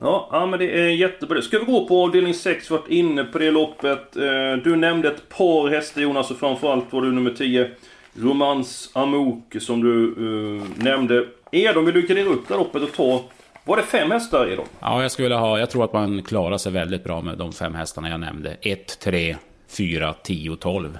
Ja, 0.00 0.28
ja 0.32 0.46
men 0.46 0.58
det 0.58 0.80
är 0.80 0.88
jättebra. 0.88 1.42
Ska 1.42 1.58
vi 1.58 1.64
gå 1.64 1.88
på 1.88 2.02
avdelning 2.04 2.34
6, 2.34 2.70
varit 2.70 2.88
inne 2.90 3.24
på 3.24 3.38
det 3.38 3.50
loppet. 3.50 4.16
Eh, 4.16 4.22
Du 4.64 4.76
nämnde 4.76 5.08
ett 5.08 5.28
par 5.28 5.68
hästar 5.68 6.00
Jonas 6.00 6.30
och 6.30 6.36
framförallt 6.38 6.92
var 6.92 7.02
du 7.02 7.12
nummer 7.12 7.30
10. 7.30 7.70
Romans 8.18 8.90
Amok 8.92 9.56
som 9.60 9.80
du 9.80 10.08
eh, 10.08 10.84
nämnde. 10.84 11.26
Edholm, 11.52 11.86
vill 11.86 11.94
du 11.94 12.02
gardera 12.02 12.28
upp 12.28 12.48
det 12.48 12.54
loppet 12.54 12.82
och 12.82 12.92
ta... 12.92 13.24
Var 13.64 13.76
det 13.76 13.82
fem 13.82 14.10
hästar 14.10 14.52
Edholm? 14.52 14.68
Ja, 14.80 15.02
jag 15.02 15.10
skulle 15.10 15.34
ha, 15.34 15.58
jag 15.58 15.70
tror 15.70 15.84
att 15.84 15.92
man 15.92 16.22
klarar 16.22 16.58
sig 16.58 16.72
väldigt 16.72 17.04
bra 17.04 17.20
med 17.20 17.38
de 17.38 17.52
fem 17.52 17.74
hästarna 17.74 18.10
jag 18.10 18.20
nämnde. 18.20 18.56
1, 18.60 18.98
3, 19.00 19.36
4, 19.68 20.14
10, 20.22 20.56
12. 20.56 20.98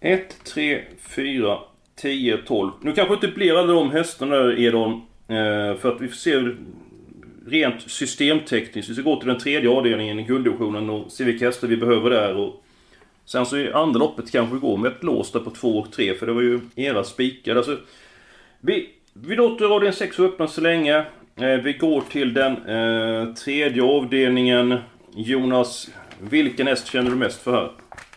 1, 0.00 0.44
3, 0.44 0.82
4, 1.00 1.58
10, 1.96 2.36
12. 2.36 2.70
Nu 2.80 2.92
kanske 2.92 3.14
inte 3.14 3.28
blir 3.28 3.58
alla 3.58 3.72
de 3.72 3.90
hästarna 3.90 4.36
där 4.36 4.60
Edholm. 4.60 4.92
Eh, 5.28 5.76
för 5.78 5.92
att 5.92 6.00
vi 6.00 6.08
får 6.08 6.16
se 6.16 6.54
rent 7.46 7.90
systemtekniskt. 7.90 8.90
Vi 8.90 8.94
ska 8.94 9.02
gå 9.02 9.16
till 9.16 9.28
den 9.28 9.38
tredje 9.38 9.70
avdelningen 9.70 10.18
i 10.18 10.22
gulddivisionen 10.22 10.90
och 10.90 11.12
se 11.12 11.24
vilka 11.24 11.44
hästar 11.44 11.68
vi 11.68 11.76
behöver 11.76 12.10
där. 12.10 12.34
Och 12.36 12.64
sen 13.28 13.46
så 13.46 13.56
i 13.56 13.72
andra 13.72 13.98
loppet 13.98 14.32
kanske 14.32 14.54
vi 14.54 14.60
går 14.60 14.76
med 14.76 14.92
ett 14.92 15.04
lås 15.04 15.32
där 15.32 15.40
på 15.40 15.50
2 15.50 15.78
och 15.78 15.92
3 15.92 16.14
för 16.14 16.26
det 16.26 16.32
var 16.32 16.42
ju 16.42 16.60
era 16.76 17.04
spikar. 17.04 17.56
Alltså, 17.56 17.76
vi, 18.60 18.88
vi 19.12 19.36
låter 19.36 19.74
avdelning 19.74 19.92
6 19.92 20.20
öppna 20.20 20.48
så 20.48 20.60
länge. 20.60 20.96
Eh, 21.36 21.56
vi 21.62 21.72
går 21.72 22.00
till 22.00 22.34
den 22.34 22.52
eh, 22.66 23.34
tredje 23.34 23.82
avdelningen. 23.82 24.78
Jonas, 25.14 25.90
vilken 26.20 26.66
häst 26.66 26.86
känner 26.86 27.10
du 27.10 27.16
mest 27.16 27.42
för 27.42 27.52
här? 27.52 27.70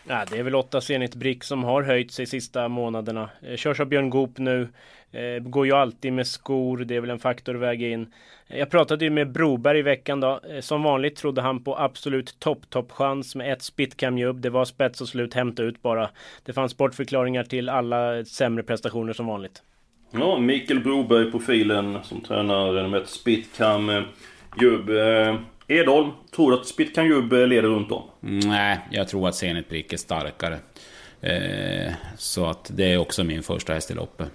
Ja, 0.08 0.24
det 0.30 0.38
är 0.38 0.42
väl 0.42 0.54
åtta 0.54 0.80
Zenit 0.80 1.14
Brick 1.14 1.44
som 1.44 1.64
har 1.64 1.82
höjt 1.82 2.12
sig 2.12 2.26
sista 2.26 2.68
månaderna. 2.68 3.30
Eh, 3.42 3.56
körs 3.56 3.80
av 3.80 3.86
Björn 3.86 4.10
Goop 4.10 4.38
nu. 4.38 4.68
Eh, 5.12 5.42
går 5.42 5.66
ju 5.66 5.72
alltid 5.72 6.12
med 6.12 6.26
skor, 6.26 6.78
det 6.78 6.96
är 6.96 7.00
väl 7.00 7.10
en 7.10 7.18
faktor 7.18 7.54
att 7.54 7.60
väga 7.60 7.88
in. 7.88 8.12
Eh, 8.48 8.58
jag 8.58 8.70
pratade 8.70 9.04
ju 9.04 9.10
med 9.10 9.32
Broberg 9.32 9.78
i 9.78 9.82
veckan 9.82 10.20
då. 10.20 10.40
Som 10.60 10.82
vanligt 10.82 11.16
trodde 11.16 11.42
han 11.42 11.64
på 11.64 11.78
absolut 11.78 12.38
topp, 12.38 12.70
topp 12.70 12.92
chans 12.92 13.34
med 13.34 13.52
ett 13.52 13.62
Spitcam 13.62 14.18
Jubb. 14.18 14.40
Det 14.40 14.50
var 14.50 14.64
spets 14.64 15.00
och 15.00 15.08
slut, 15.08 15.34
hämta 15.34 15.62
ut 15.62 15.82
bara. 15.82 16.10
Det 16.44 16.52
fanns 16.52 16.76
bortförklaringar 16.76 17.44
till 17.44 17.68
alla 17.68 18.24
sämre 18.24 18.62
prestationer 18.62 19.12
som 19.12 19.26
vanligt. 19.26 19.62
Ja, 20.10 20.38
Mikael 20.38 20.80
Broberg, 20.80 21.30
profilen 21.30 21.98
som 22.02 22.20
tränar 22.20 22.88
med 22.88 23.02
ett 23.02 23.08
spitcam-jubb. 23.08 24.90
Edholm, 25.72 26.10
tror 26.34 26.50
du 26.50 26.56
att 26.56 27.06
Jubb 27.06 27.32
eh, 27.32 27.46
leder 27.46 27.68
runt 27.68 27.92
om? 27.92 28.02
Nej, 28.20 28.78
jag 28.90 29.08
tror 29.08 29.28
att 29.28 29.34
Zenit 29.34 29.68
Brick 29.68 29.92
är 29.92 29.96
starkare. 29.96 30.58
Eh, 31.20 31.92
så 32.18 32.46
att 32.46 32.70
det 32.74 32.92
är 32.92 32.98
också 32.98 33.24
min 33.24 33.42
första 33.42 33.72
häst 33.74 33.90
i 33.90 33.94
loppet. 33.94 34.28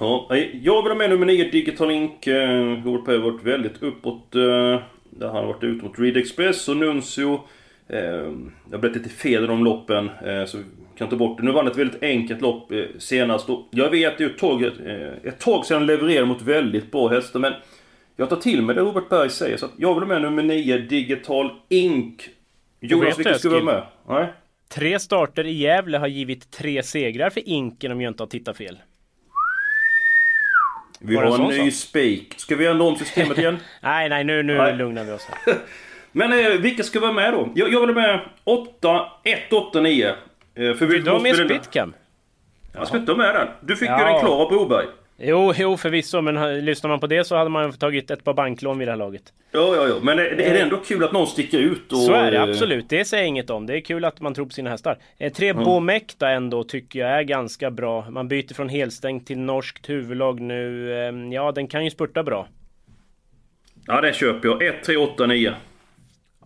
Ja, 0.00 0.28
eh, 0.30 0.56
jag 0.62 0.82
vill 0.82 0.92
ha 0.92 0.98
med 0.98 1.10
nummer 1.10 1.26
9, 1.26 1.50
Digital 1.50 1.90
Ink. 1.90 2.26
Eh, 2.26 2.84
Robert 2.84 3.04
Perry 3.04 3.18
har 3.18 3.30
varit 3.30 3.44
väldigt 3.44 3.82
uppåt. 3.82 4.34
Eh, 4.34 4.40
där 5.10 5.26
han 5.26 5.36
har 5.36 5.46
varit 5.46 5.64
ute 5.64 5.84
mot 5.84 5.98
Reed 5.98 6.16
Express 6.16 6.68
och 6.68 6.76
Nuncio. 6.76 7.40
Eh, 7.88 8.32
har 8.70 8.78
blivit 8.78 8.96
lite 8.96 9.08
fel 9.08 9.44
i 9.44 9.46
de 9.46 9.64
loppen, 9.64 10.10
eh, 10.24 10.44
så 10.44 10.58
kan 10.98 11.08
ta 11.08 11.16
bort 11.16 11.38
det. 11.38 11.44
Nu 11.44 11.52
vann 11.52 11.66
ett 11.66 11.76
väldigt 11.76 12.02
enkelt 12.02 12.40
lopp 12.40 12.72
eh, 12.72 12.84
senast. 12.98 13.48
Och 13.48 13.68
jag 13.70 13.90
vet 13.90 14.20
ju 14.20 14.26
ett 14.26 14.38
tag, 14.38 14.62
eh, 14.62 15.12
ett 15.24 15.38
tag 15.38 15.66
sedan 15.66 15.86
levererade 15.86 16.26
mot 16.26 16.42
väldigt 16.42 16.90
bra 16.90 17.08
hästar, 17.08 17.40
men 17.40 17.52
jag 18.20 18.28
tar 18.30 18.36
till 18.36 18.62
mig 18.62 18.74
det 18.74 18.80
Robert 18.80 19.08
Berg 19.08 19.30
säger. 19.30 19.56
Så 19.56 19.66
jag 19.76 19.94
vill 20.00 20.08
med 20.08 20.22
nummer 20.22 20.42
9, 20.42 20.78
Digital 20.78 21.50
Ink. 21.68 22.28
Jonas, 22.80 23.18
vilken 23.18 23.32
det, 23.32 23.38
ska 23.38 23.48
Eskil. 23.48 23.64
med? 23.64 23.82
Nej? 24.08 24.32
Tre 24.68 24.98
starter 25.00 25.44
i 25.46 25.52
Gävle 25.52 25.98
har 25.98 26.06
givit 26.06 26.50
tre 26.50 26.82
segrar 26.82 27.30
för 27.30 27.48
Inken 27.48 27.92
om 27.92 28.00
jag 28.00 28.10
inte 28.10 28.22
har 28.22 28.28
tittat 28.28 28.56
fel. 28.56 28.78
Vi 31.00 31.16
har 31.16 31.50
en 31.52 31.58
ny 31.64 31.70
spik. 31.70 32.34
Ska 32.36 32.56
vi 32.56 32.66
ändra 32.66 32.84
om 32.84 32.96
systemet 32.96 33.38
igen? 33.38 33.58
Nej, 33.82 34.08
nej, 34.08 34.24
nu, 34.24 34.42
nu 34.42 34.54
Nej. 34.58 34.76
lugnar 34.76 35.04
vi 35.04 35.12
oss. 35.12 35.26
här. 35.46 35.54
Men 36.12 36.32
eh, 36.32 36.52
vilka 36.60 36.82
ska 36.82 37.00
vara 37.00 37.12
med 37.12 37.32
då? 37.32 37.48
Jag, 37.54 37.72
jag 37.72 37.86
vill 37.86 37.94
med 37.94 38.20
8, 38.44 39.06
1, 39.24 39.52
8, 39.52 39.80
9. 39.80 40.08
Eh, 40.08 40.14
för 40.54 40.86
vi 40.86 40.98
du 40.98 41.10
ha 41.10 41.20
med 41.20 41.36
Spitcam? 41.36 41.94
Jag 42.74 42.88
ska 42.88 42.96
inte 42.96 43.12
ha 43.12 43.16
med 43.16 43.34
den. 43.34 43.48
Du 43.60 43.76
fick 43.76 43.88
ju 43.88 43.94
Ja. 43.94 44.12
den 44.12 44.20
klar 44.20 44.42
av 44.42 44.48
Broberg. 44.48 44.86
Jo, 45.20 45.52
jo 45.56 45.76
förvisso, 45.76 46.20
men 46.20 46.64
lyssnar 46.64 46.90
man 46.90 47.00
på 47.00 47.06
det 47.06 47.24
så 47.24 47.36
hade 47.36 47.50
man 47.50 47.72
tagit 47.72 48.10
ett 48.10 48.24
par 48.24 48.34
banklån 48.34 48.78
vid 48.78 48.88
det 48.88 48.92
här 48.92 48.96
laget. 48.98 49.22
Ja, 49.52 49.76
ja, 49.76 49.88
ja. 49.88 49.94
Men 50.02 50.18
är, 50.18 50.22
är 50.24 50.54
det 50.54 50.60
ändå 50.60 50.76
kul 50.76 51.04
att 51.04 51.12
någon 51.12 51.26
sticker 51.26 51.58
ut? 51.58 51.92
Och, 51.92 51.98
Så 51.98 52.12
är 52.12 52.30
det 52.30 52.42
absolut, 52.42 52.88
det 52.88 53.04
säger 53.04 53.24
inget 53.24 53.50
om. 53.50 53.66
Det 53.66 53.76
är 53.76 53.80
kul 53.80 54.04
att 54.04 54.20
man 54.20 54.34
tror 54.34 54.46
på 54.46 54.52
sina 54.52 54.70
hästar. 54.70 54.98
Eh, 55.18 55.32
tre 55.32 55.48
Mm. 55.48 55.64
Bomekta 55.64 56.30
ändå 56.30 56.64
tycker 56.64 56.98
jag 56.98 57.08
är 57.10 57.22
ganska 57.22 57.70
bra. 57.70 58.10
Man 58.10 58.28
byter 58.28 58.54
från 58.54 58.68
helstängt 58.68 59.26
till 59.26 59.38
norskt 59.38 59.88
huvudlag 59.88 60.40
nu. 60.40 60.92
Eh, 60.92 61.32
Ja, 61.34 61.52
den 61.52 61.66
kan 61.66 61.84
ju 61.84 61.90
spurta 61.90 62.22
bra. 62.22 62.48
Ja, 63.86 64.00
den 64.00 64.12
köper 64.12 64.48
jag. 64.48 64.62
1, 64.62 64.84
3, 64.84 64.96
8, 64.96 65.26
9. 65.26 65.54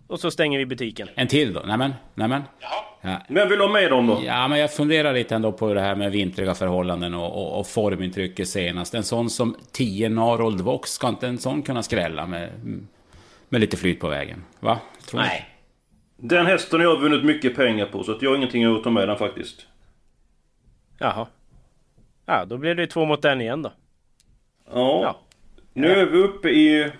Och 0.07 0.19
så 0.19 0.31
stänger 0.31 0.59
vi 0.59 0.65
butiken. 0.65 1.07
En 1.15 1.27
till 1.27 1.53
då? 1.53 1.59
Nämen, 1.59 1.93
nämen. 2.13 2.41
Ja. 2.59 3.19
Vem 3.27 3.49
vill 3.49 3.59
ha 3.59 3.67
med 3.67 3.91
dem 3.91 4.07
då? 4.07 4.21
Ja, 4.25 4.47
men 4.47 4.59
jag 4.59 4.73
funderar 4.73 5.13
lite 5.13 5.35
ändå 5.35 5.51
på 5.51 5.73
det 5.73 5.81
här 5.81 5.95
med 5.95 6.11
vintriga 6.11 6.53
förhållanden 6.53 7.13
och, 7.13 7.41
och, 7.41 7.59
och 7.59 7.67
formintrycket 7.67 8.47
senast. 8.47 8.93
En 8.93 9.03
sån 9.03 9.29
som 9.29 9.55
10 9.71 10.09
Narold 10.09 10.61
Vox, 10.61 10.91
ska 10.91 11.07
inte 11.07 11.27
en 11.27 11.37
sån 11.37 11.61
kunna 11.61 11.83
skrälla 11.83 12.25
med, 12.25 12.49
med 13.49 13.61
lite 13.61 13.77
flyt 13.77 13.99
på 13.99 14.07
vägen? 14.07 14.43
Va? 14.59 14.79
Tror? 15.09 15.19
Nej. 15.19 15.49
Den 16.17 16.45
hästen 16.45 16.79
har 16.79 16.87
jag 16.87 16.99
vunnit 16.99 17.23
mycket 17.23 17.55
pengar 17.55 17.85
på, 17.85 18.03
så 18.03 18.11
att 18.11 18.21
jag 18.21 18.29
har 18.29 18.37
ingenting 18.37 18.75
att 18.75 18.83
ta 18.83 18.89
med 18.89 19.07
den 19.07 19.17
faktiskt. 19.17 19.67
Jaha. 20.99 21.27
Ja, 22.25 22.45
då 22.45 22.57
blir 22.57 22.75
det 22.75 22.87
två 22.87 23.05
mot 23.05 23.25
en 23.25 23.41
igen 23.41 23.61
då. 23.61 23.71
Ja. 24.73 25.01
Ja. 25.01 25.19
Nu 25.73 25.87
är 25.87 26.05
vi 26.05 26.17
uppe 26.17 26.49
i 26.49 26.91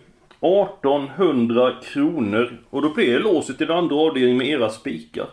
1800 0.44 1.74
kronor. 1.84 2.58
Och 2.70 2.82
då 2.82 2.94
blir 2.94 3.14
det 3.14 3.20
låset 3.20 3.62
i 3.62 3.66
den 3.66 3.78
andra 3.78 3.96
avdelningen 3.96 4.38
med 4.38 4.48
era 4.48 4.70
spikar. 4.70 5.28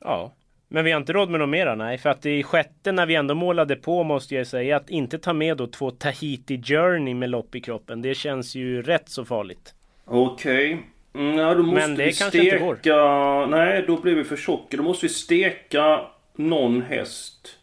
Ja. 0.00 0.32
Men 0.68 0.84
vi 0.84 0.92
har 0.92 1.00
inte 1.00 1.12
råd 1.12 1.30
med 1.30 1.40
något 1.40 1.48
mera, 1.48 1.74
nej. 1.74 1.98
För 1.98 2.10
att 2.10 2.26
i 2.26 2.42
sjätte, 2.42 2.92
när 2.92 3.06
vi 3.06 3.14
ändå 3.14 3.34
målade 3.34 3.76
på, 3.76 4.02
måste 4.02 4.34
jag 4.34 4.46
säga 4.46 4.76
att 4.76 4.90
inte 4.90 5.18
ta 5.18 5.32
med 5.32 5.56
då 5.56 5.66
två 5.66 5.90
Tahiti 5.90 6.62
Journey 6.62 7.14
med 7.14 7.30
lopp 7.30 7.54
i 7.54 7.60
kroppen. 7.60 8.02
Det 8.02 8.14
känns 8.14 8.54
ju 8.54 8.82
rätt 8.82 9.08
så 9.08 9.24
farligt. 9.24 9.74
Okej. 10.04 10.82
Mm, 11.14 11.38
ja, 11.38 11.54
då 11.54 11.62
måste 11.62 11.88
Men 11.88 11.96
det 11.96 12.04
vi 12.04 12.12
kanske 12.12 12.38
inte 12.38 12.50
steka... 12.50 12.64
går. 12.64 13.46
Nej, 13.46 13.84
då 13.86 14.00
blir 14.00 14.14
vi 14.14 14.24
för 14.24 14.36
tjocka. 14.36 14.76
Då 14.76 14.82
måste 14.82 15.06
vi 15.06 15.12
steka 15.12 16.00
någon 16.36 16.82
häst. 16.82 17.58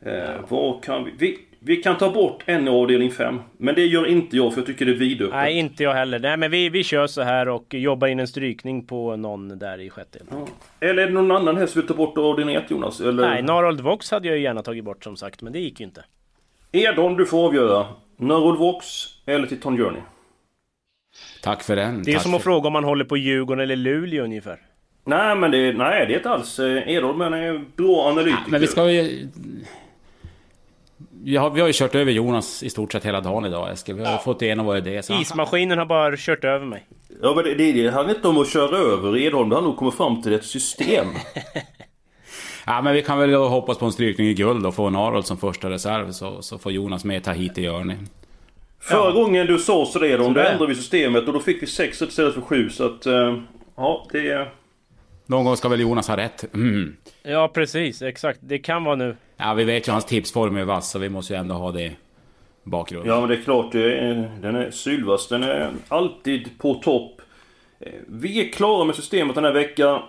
Eh, 0.00 0.40
vad 0.48 0.84
kan 0.84 1.04
vi... 1.04 1.12
vi... 1.18 1.38
Vi 1.60 1.76
kan 1.76 1.98
ta 1.98 2.10
bort 2.10 2.42
en 2.46 2.68
avdelning 2.68 3.10
5. 3.10 3.40
Men 3.58 3.74
det 3.74 3.86
gör 3.86 4.06
inte 4.06 4.36
jag 4.36 4.52
för 4.52 4.60
jag 4.60 4.66
tycker 4.66 4.86
det 4.86 4.92
är 4.92 4.96
vidöppet. 4.96 5.34
Nej, 5.34 5.58
inte 5.58 5.82
jag 5.82 5.94
heller. 5.94 6.18
Nej, 6.18 6.36
men 6.36 6.50
vi, 6.50 6.68
vi 6.68 6.84
kör 6.84 7.06
så 7.06 7.22
här 7.22 7.48
och 7.48 7.74
jobbar 7.74 8.08
in 8.08 8.20
en 8.20 8.28
strykning 8.28 8.86
på 8.86 9.16
någon 9.16 9.58
där 9.58 9.80
i 9.80 9.90
sjätte. 9.90 10.18
Ja. 10.30 10.46
Eller 10.80 11.02
är 11.02 11.06
det 11.06 11.12
någon 11.12 11.30
annan 11.30 11.56
häst 11.56 11.76
vi 11.76 11.80
vill 11.80 11.88
ta 11.88 11.94
bort 11.94 12.18
avdelning 12.18 12.54
1 12.54 12.70
Jonas? 12.70 13.00
Eller... 13.00 13.28
Nej, 13.28 13.42
Narold 13.42 13.80
Vox 13.80 14.10
hade 14.10 14.28
jag 14.28 14.36
ju 14.36 14.42
gärna 14.42 14.62
tagit 14.62 14.84
bort 14.84 15.04
som 15.04 15.16
sagt, 15.16 15.42
men 15.42 15.52
det 15.52 15.58
gick 15.58 15.80
ju 15.80 15.86
inte. 15.86 16.04
Edholm, 16.72 17.16
du 17.16 17.26
får 17.26 17.46
avgöra. 17.46 17.86
Narold 18.16 18.58
Vox 18.58 18.86
eller 19.26 19.46
Titan 19.46 19.76
Journey? 19.76 20.00
Tack 21.42 21.62
för 21.62 21.76
den. 21.76 22.02
Det 22.02 22.10
är 22.10 22.14
Tack 22.14 22.22
som 22.22 22.34
att 22.34 22.42
fråga 22.42 22.66
om 22.66 22.72
man 22.72 22.84
håller 22.84 23.04
på 23.04 23.16
Djurgården 23.16 23.62
eller 23.62 23.76
Luleå 23.76 24.24
ungefär. 24.24 24.58
Nej, 25.04 25.36
men 25.36 25.50
det, 25.50 25.72
nej, 25.72 26.06
det 26.06 26.12
är 26.12 26.16
inte 26.16 26.30
alls. 26.30 26.58
Eh, 26.58 26.88
Edholm 26.88 27.20
är 27.20 27.32
en 27.32 27.66
bra 27.76 28.08
analytiker. 28.08 28.50
Men 28.50 28.60
vi 28.60 28.66
ska 28.66 28.90
ju... 28.90 29.28
Vi 31.24 31.36
har, 31.36 31.50
vi 31.50 31.60
har 31.60 31.66
ju 31.66 31.72
kört 31.76 31.94
över 31.94 32.12
Jonas 32.12 32.62
i 32.62 32.70
stort 32.70 32.92
sett 32.92 33.04
hela 33.04 33.20
dagen 33.20 33.44
idag 33.44 33.72
Eskil. 33.72 33.94
Vi 33.94 34.04
har 34.04 34.12
ju 34.12 34.18
fått 34.18 34.42
igenom 34.42 34.66
vår 34.66 34.76
idé. 34.76 35.02
Så 35.02 35.20
Ismaskinen 35.20 35.78
har 35.78 35.86
bara 35.86 36.16
kört 36.16 36.44
över 36.44 36.66
mig. 36.66 36.86
Ja, 37.22 37.32
men 37.34 37.44
det, 37.44 37.54
det, 37.54 37.72
det 37.72 37.90
handlar 37.90 38.14
inte 38.14 38.28
om 38.28 38.38
att 38.38 38.48
köra 38.48 38.76
över 38.78 39.16
Edholm. 39.16 39.48
Det 39.48 39.54
handlar 39.56 39.68
om 39.68 39.72
att 39.74 39.78
komma 39.78 39.90
fram 39.90 40.22
till 40.22 40.32
ett 40.32 40.44
system. 40.44 41.06
Ja, 42.66 42.82
men 42.82 42.94
vi 42.94 43.02
kan 43.02 43.18
väl 43.18 43.30
då 43.30 43.48
hoppas 43.48 43.78
på 43.78 43.86
en 43.86 43.92
strykning 43.92 44.26
i 44.26 44.34
guld 44.34 44.66
och 44.66 44.74
få 44.74 44.90
Narold 44.90 45.26
som 45.26 45.36
första 45.36 45.70
reserv. 45.70 46.12
Så, 46.12 46.42
så 46.42 46.58
får 46.58 46.72
Jonas 46.72 47.04
med 47.04 47.24
Tahiti 47.24 47.68
Journey. 47.68 47.96
Förra 48.80 49.12
gången 49.12 49.46
du 49.46 49.58
sa 49.58 49.86
så 49.86 49.98
det, 49.98 50.16
då 50.16 50.24
Sådär. 50.24 50.44
ändrade 50.44 50.66
vi 50.66 50.74
systemet 50.74 51.26
och 51.26 51.32
då 51.32 51.40
fick 51.40 51.62
vi 51.62 51.66
sex 51.66 52.02
istället 52.02 52.34
för 52.34 52.40
sju. 52.40 52.70
Så 52.70 52.84
att... 52.86 53.06
eh, 53.06 53.36
Ja, 53.76 54.06
det... 54.12 54.48
är- 55.28 55.32
Någon 55.32 55.44
gång 55.44 55.56
ska 55.56 55.68
väl 55.68 55.80
Jonas 55.80 56.08
ha 56.08 56.16
rätt. 56.16 56.54
Mm. 56.54 56.96
Ja, 57.22 57.48
precis. 57.54 58.02
Exakt. 58.02 58.38
Det 58.42 58.58
kan 58.58 58.84
vara 58.84 58.96
nu. 58.96 59.16
Ja, 59.36 59.54
vi 59.54 59.64
vet 59.64 59.88
ju 59.88 59.92
hans 59.92 60.04
tipsform 60.04 60.56
är 60.56 60.64
vass, 60.64 60.90
så 60.90 60.98
vi 60.98 61.08
måste 61.08 61.32
ju 61.32 61.38
ändå 61.38 61.54
ha 61.54 61.72
det 61.72 61.82
i 61.82 61.96
bakgrunden. 62.64 63.12
Ja, 63.12 63.20
men 63.20 63.28
det 63.28 63.34
är 63.36 63.42
klart. 63.42 63.72
Det 63.72 63.98
är, 63.98 64.30
den 64.42 64.56
är 64.56 64.70
sylvass. 64.70 65.28
Den 65.28 65.42
är 65.42 65.70
alltid 65.88 66.58
på 66.58 66.74
topp. 66.74 67.20
Eh, 67.80 67.92
Vi 68.08 68.48
är 68.48 68.52
klara 68.52 68.84
med 68.84 68.94
systemet 68.94 69.34
den 69.34 69.44
här 69.44 69.52
veckan. 69.52 70.00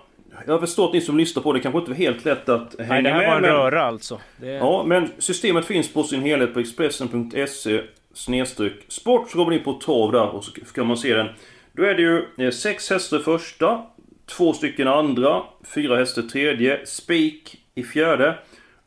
Jag 0.47 0.59
förstår 0.59 0.85
att 0.87 0.93
ni 0.93 1.01
som 1.01 1.17
lyssnar 1.17 1.43
på 1.43 1.53
det 1.53 1.59
kanske 1.59 1.79
inte 1.79 1.91
var 1.91 1.97
helt 1.97 2.25
lätt 2.25 2.49
att 2.49 2.75
hänga 2.79 2.93
Nej, 2.93 3.03
det 3.03 3.09
här 3.09 3.17
med. 3.19 3.27
var 3.29 3.35
en 3.35 3.41
men- 3.41 3.51
röra 3.51 3.81
alltså. 3.83 4.19
Det... 4.37 4.47
Ja, 4.51 4.83
men 4.87 5.11
systemet 5.17 5.65
finns 5.65 5.93
på 5.93 6.03
sin 6.03 6.21
helhet 6.21 6.53
på 6.53 6.59
Expressen.se 6.59 7.81
snedstreck 8.13 8.73
sport. 8.87 9.29
Så 9.31 9.37
går 9.37 9.45
man 9.45 9.53
in 9.53 9.63
på 9.63 9.79
trav 9.85 10.11
där 10.11 10.27
och 10.29 10.43
så 10.43 10.51
kan 10.51 10.87
man 10.87 10.97
se 10.97 11.13
den. 11.13 11.27
Då 11.71 11.83
är 11.83 11.95
det 11.95 12.01
ju 12.01 12.25
eh, 12.45 12.51
sex 12.51 12.89
hästar 12.89 13.19
första, 13.19 13.81
två 14.29 14.53
stycken 14.53 14.87
andra, 14.87 15.41
fyra 15.75 15.97
hästar 15.97 16.21
tredje, 16.21 16.85
spik 16.85 17.57
i 17.75 17.83
fjärde, 17.83 18.35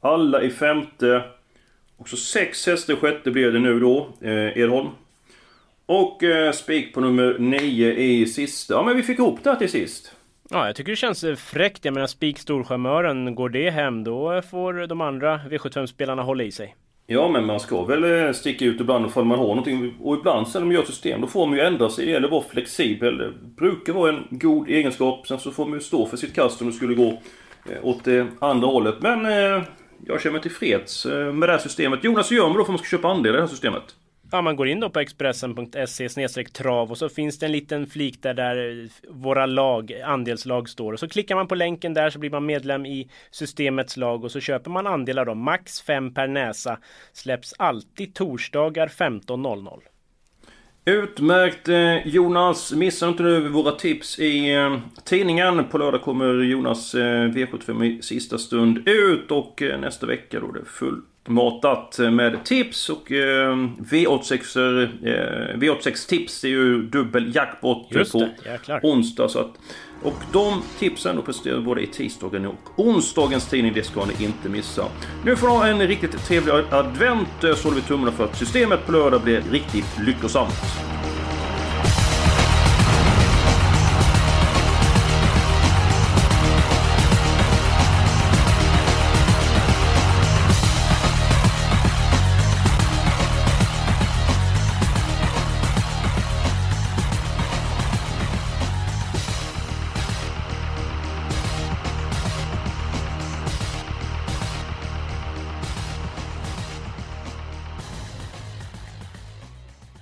alla 0.01 0.43
i 0.43 0.51
femte 0.51 1.23
och 1.97 2.09
så 2.09 2.17
sex 2.17 2.67
hästar 2.67 2.97
sjätte 2.97 3.31
blir 3.31 3.53
det 3.53 3.59
nu 3.59 3.81
då, 3.81 4.09
eh, 4.21 4.59
Edholm. 4.59 4.89
Och 5.87 6.23
eh, 6.23 6.53
spik 6.53 6.95
på 6.95 7.01
nummer 7.01 7.39
nio 7.39 7.95
i 7.95 8.27
sista. 8.27 8.75
Ja, 8.75 8.83
men 8.83 8.97
vi 8.97 9.03
fick 9.03 9.19
ihop 9.19 9.39
det 9.43 9.51
här 9.51 9.57
till 9.57 9.71
sist. 9.71 10.17
Ja, 10.51 10.67
jag 10.67 10.77
tycker 10.77 10.93
det 10.93 10.97
känns 10.97 11.25
eh, 11.25 11.37
fräckt. 11.37 11.85
Jag 11.85 11.95
menar, 11.95 12.07
Spik 12.07 12.39
Storcharmören, 12.39 13.35
går 13.35 13.49
det 13.49 13.71
hem 13.71 14.05
då 14.05 14.43
får 14.51 14.87
de 14.87 15.01
andra 15.01 15.41
V75-spelarna 15.51 16.23
hålla 16.23 16.45
i 16.45 16.53
sig. 16.53 16.75
Ja, 17.07 17.29
men 17.29 17.47
man 17.47 17.61
ska 17.61 17.85
väl 17.85 18.05
eh, 18.05 18.33
sticka 18.33 18.65
ut 18.65 18.81
ibland 18.81 19.07
ifall 19.07 19.25
man 19.25 19.39
har 19.39 19.47
någonting. 19.47 19.95
Och 20.01 20.17
ibland 20.17 20.49
sen 20.49 20.61
när 20.61 20.67
man 20.67 20.75
gör 20.75 20.83
ett 20.83 20.89
system, 20.89 21.21
då 21.21 21.27
får 21.27 21.47
man 21.47 21.57
ju 21.57 21.65
ändra 21.65 21.91
sig. 21.91 22.05
Det 22.05 22.11
gäller 22.11 22.27
att 22.27 22.33
vara 22.33 22.45
flexibel. 22.51 23.19
Det 23.19 23.33
brukar 23.57 23.93
vara 23.93 24.13
en 24.13 24.27
god 24.31 24.69
egenskap. 24.69 25.27
Sen 25.27 25.39
så 25.39 25.51
får 25.51 25.65
man 25.65 25.75
ju 25.75 25.81
stå 25.81 26.07
för 26.07 26.17
sitt 26.17 26.35
kast 26.35 26.61
om 26.61 26.67
det 26.67 26.73
skulle 26.73 26.95
gå 26.95 27.23
eh, 27.71 27.85
åt 27.87 28.05
det 28.05 28.27
andra 28.39 28.67
hållet. 28.67 28.95
Men 29.01 29.27
eh, 29.27 29.63
jag 30.07 30.21
känner 30.21 30.33
mig 30.33 30.43
tillfreds 30.43 31.07
med 31.07 31.49
det 31.49 31.53
här 31.53 31.59
systemet. 31.59 32.05
Jonas, 32.05 32.31
hur 32.31 32.37
gör 32.37 32.49
man 32.49 32.57
då 32.57 32.59
för 32.59 32.63
att 32.63 32.69
man 32.69 32.79
ska 32.79 32.97
köpa 32.97 33.09
andel 33.09 33.33
i 33.33 33.37
det 33.37 33.43
här 33.43 33.49
systemet? 33.49 33.83
Ja, 34.35 34.43
man 34.43 34.57
går 34.57 34.69
in 34.69 34.81
då 34.81 34.91
på 34.91 35.01
Expressen.se 35.01 36.45
trav 36.45 36.91
och 36.91 36.99
så 36.99 37.09
finns 37.09 37.39
det 37.39 37.47
en 37.47 37.53
liten 37.53 37.87
flik 37.87 38.23
där, 38.23 38.35
där 38.35 38.89
våra 39.09 39.47
lag, 39.47 39.93
andelslag 40.05 40.69
står. 40.69 40.93
Och 40.93 41.01
så 41.01 41.09
klickar 41.09 41.35
man 41.35 41.49
på 41.49 41.55
länken 41.55 41.95
där 41.95 42.11
så 42.11 42.19
blir 42.19 42.31
man 42.31 42.47
medlem 42.47 42.87
i 42.87 43.11
systemets 43.31 43.97
lag 43.97 44.25
och 44.25 44.31
så 44.31 44.41
köper 44.41 44.71
man 44.71 44.87
andelar 44.87 45.25
då. 45.25 45.35
Max 45.35 45.81
5 45.81 46.15
per 46.15 46.27
näsa. 46.27 46.79
Släpps 47.13 47.55
alltid 47.59 48.15
torsdagar 48.15 48.89
15.00. 48.89 49.81
Utmärkt 50.85 51.69
eh, 51.69 52.09
Jonas! 52.09 52.73
Missa 52.73 53.09
inte 53.09 53.23
nu 53.23 53.49
våra 53.49 53.73
tips 53.73 54.19
i 54.19 54.55
eh, 54.55 54.79
tidningen. 55.05 55.65
På 55.65 55.79
lördag 55.79 56.03
kommer 56.03 56.35
Jonas 56.35 56.95
eh, 56.95 57.29
V75 57.29 57.85
i 57.85 58.03
sista 58.03 58.39
stund 58.39 58.89
ut 58.89 59.31
och 59.31 59.63
nästa 59.81 60.07
vecka 60.07 60.41
då 60.41 60.53
det 60.53 60.59
är 60.59 60.63
det 60.63 60.69
fullmatat 61.27 61.99
med 61.99 62.45
tips 62.45 62.89
och 62.89 63.13
eh, 63.13 63.57
V86 63.91 64.59
eh, 65.05 65.57
V86 65.59 66.09
tips. 66.09 66.45
Är 66.45 66.49
ju 66.49 66.83
dubbel 66.83 67.35
jackpot 67.35 67.87
Just 67.91 68.13
på 68.13 68.19
det, 68.67 68.81
onsdag. 68.83 69.29
Så 69.29 69.39
att, 69.39 69.51
och 70.03 70.23
de 70.33 70.63
tipsen 70.79 71.17
då 71.17 71.23
presenterar 71.23 71.57
vi 71.57 71.63
både 71.63 71.83
i 71.83 71.87
tisdagen 71.87 72.47
och 72.47 72.71
onsdagens 72.77 73.49
tidning. 73.49 73.73
Det 73.75 73.83
ska 73.83 74.05
ni 74.05 74.25
inte 74.25 74.49
missa. 74.49 74.85
Nu 75.25 75.37
får 75.37 75.49
ni 75.49 75.53
ha 75.55 75.67
en 75.67 75.87
riktigt 75.89 76.25
trevlig 76.27 76.53
advent. 76.71 77.45
eh, 77.45 77.55
Så 77.55 77.69
håller 77.69 77.81
vi 77.81 77.87
tummarna 77.87 78.13
för 78.13 78.25
att 78.25 78.37
systemet 78.39 78.87
på 78.87 78.93
lördag 78.93 79.21
blir 79.23 79.43
riktigt 79.53 79.99
lyckosamt. 80.07 80.53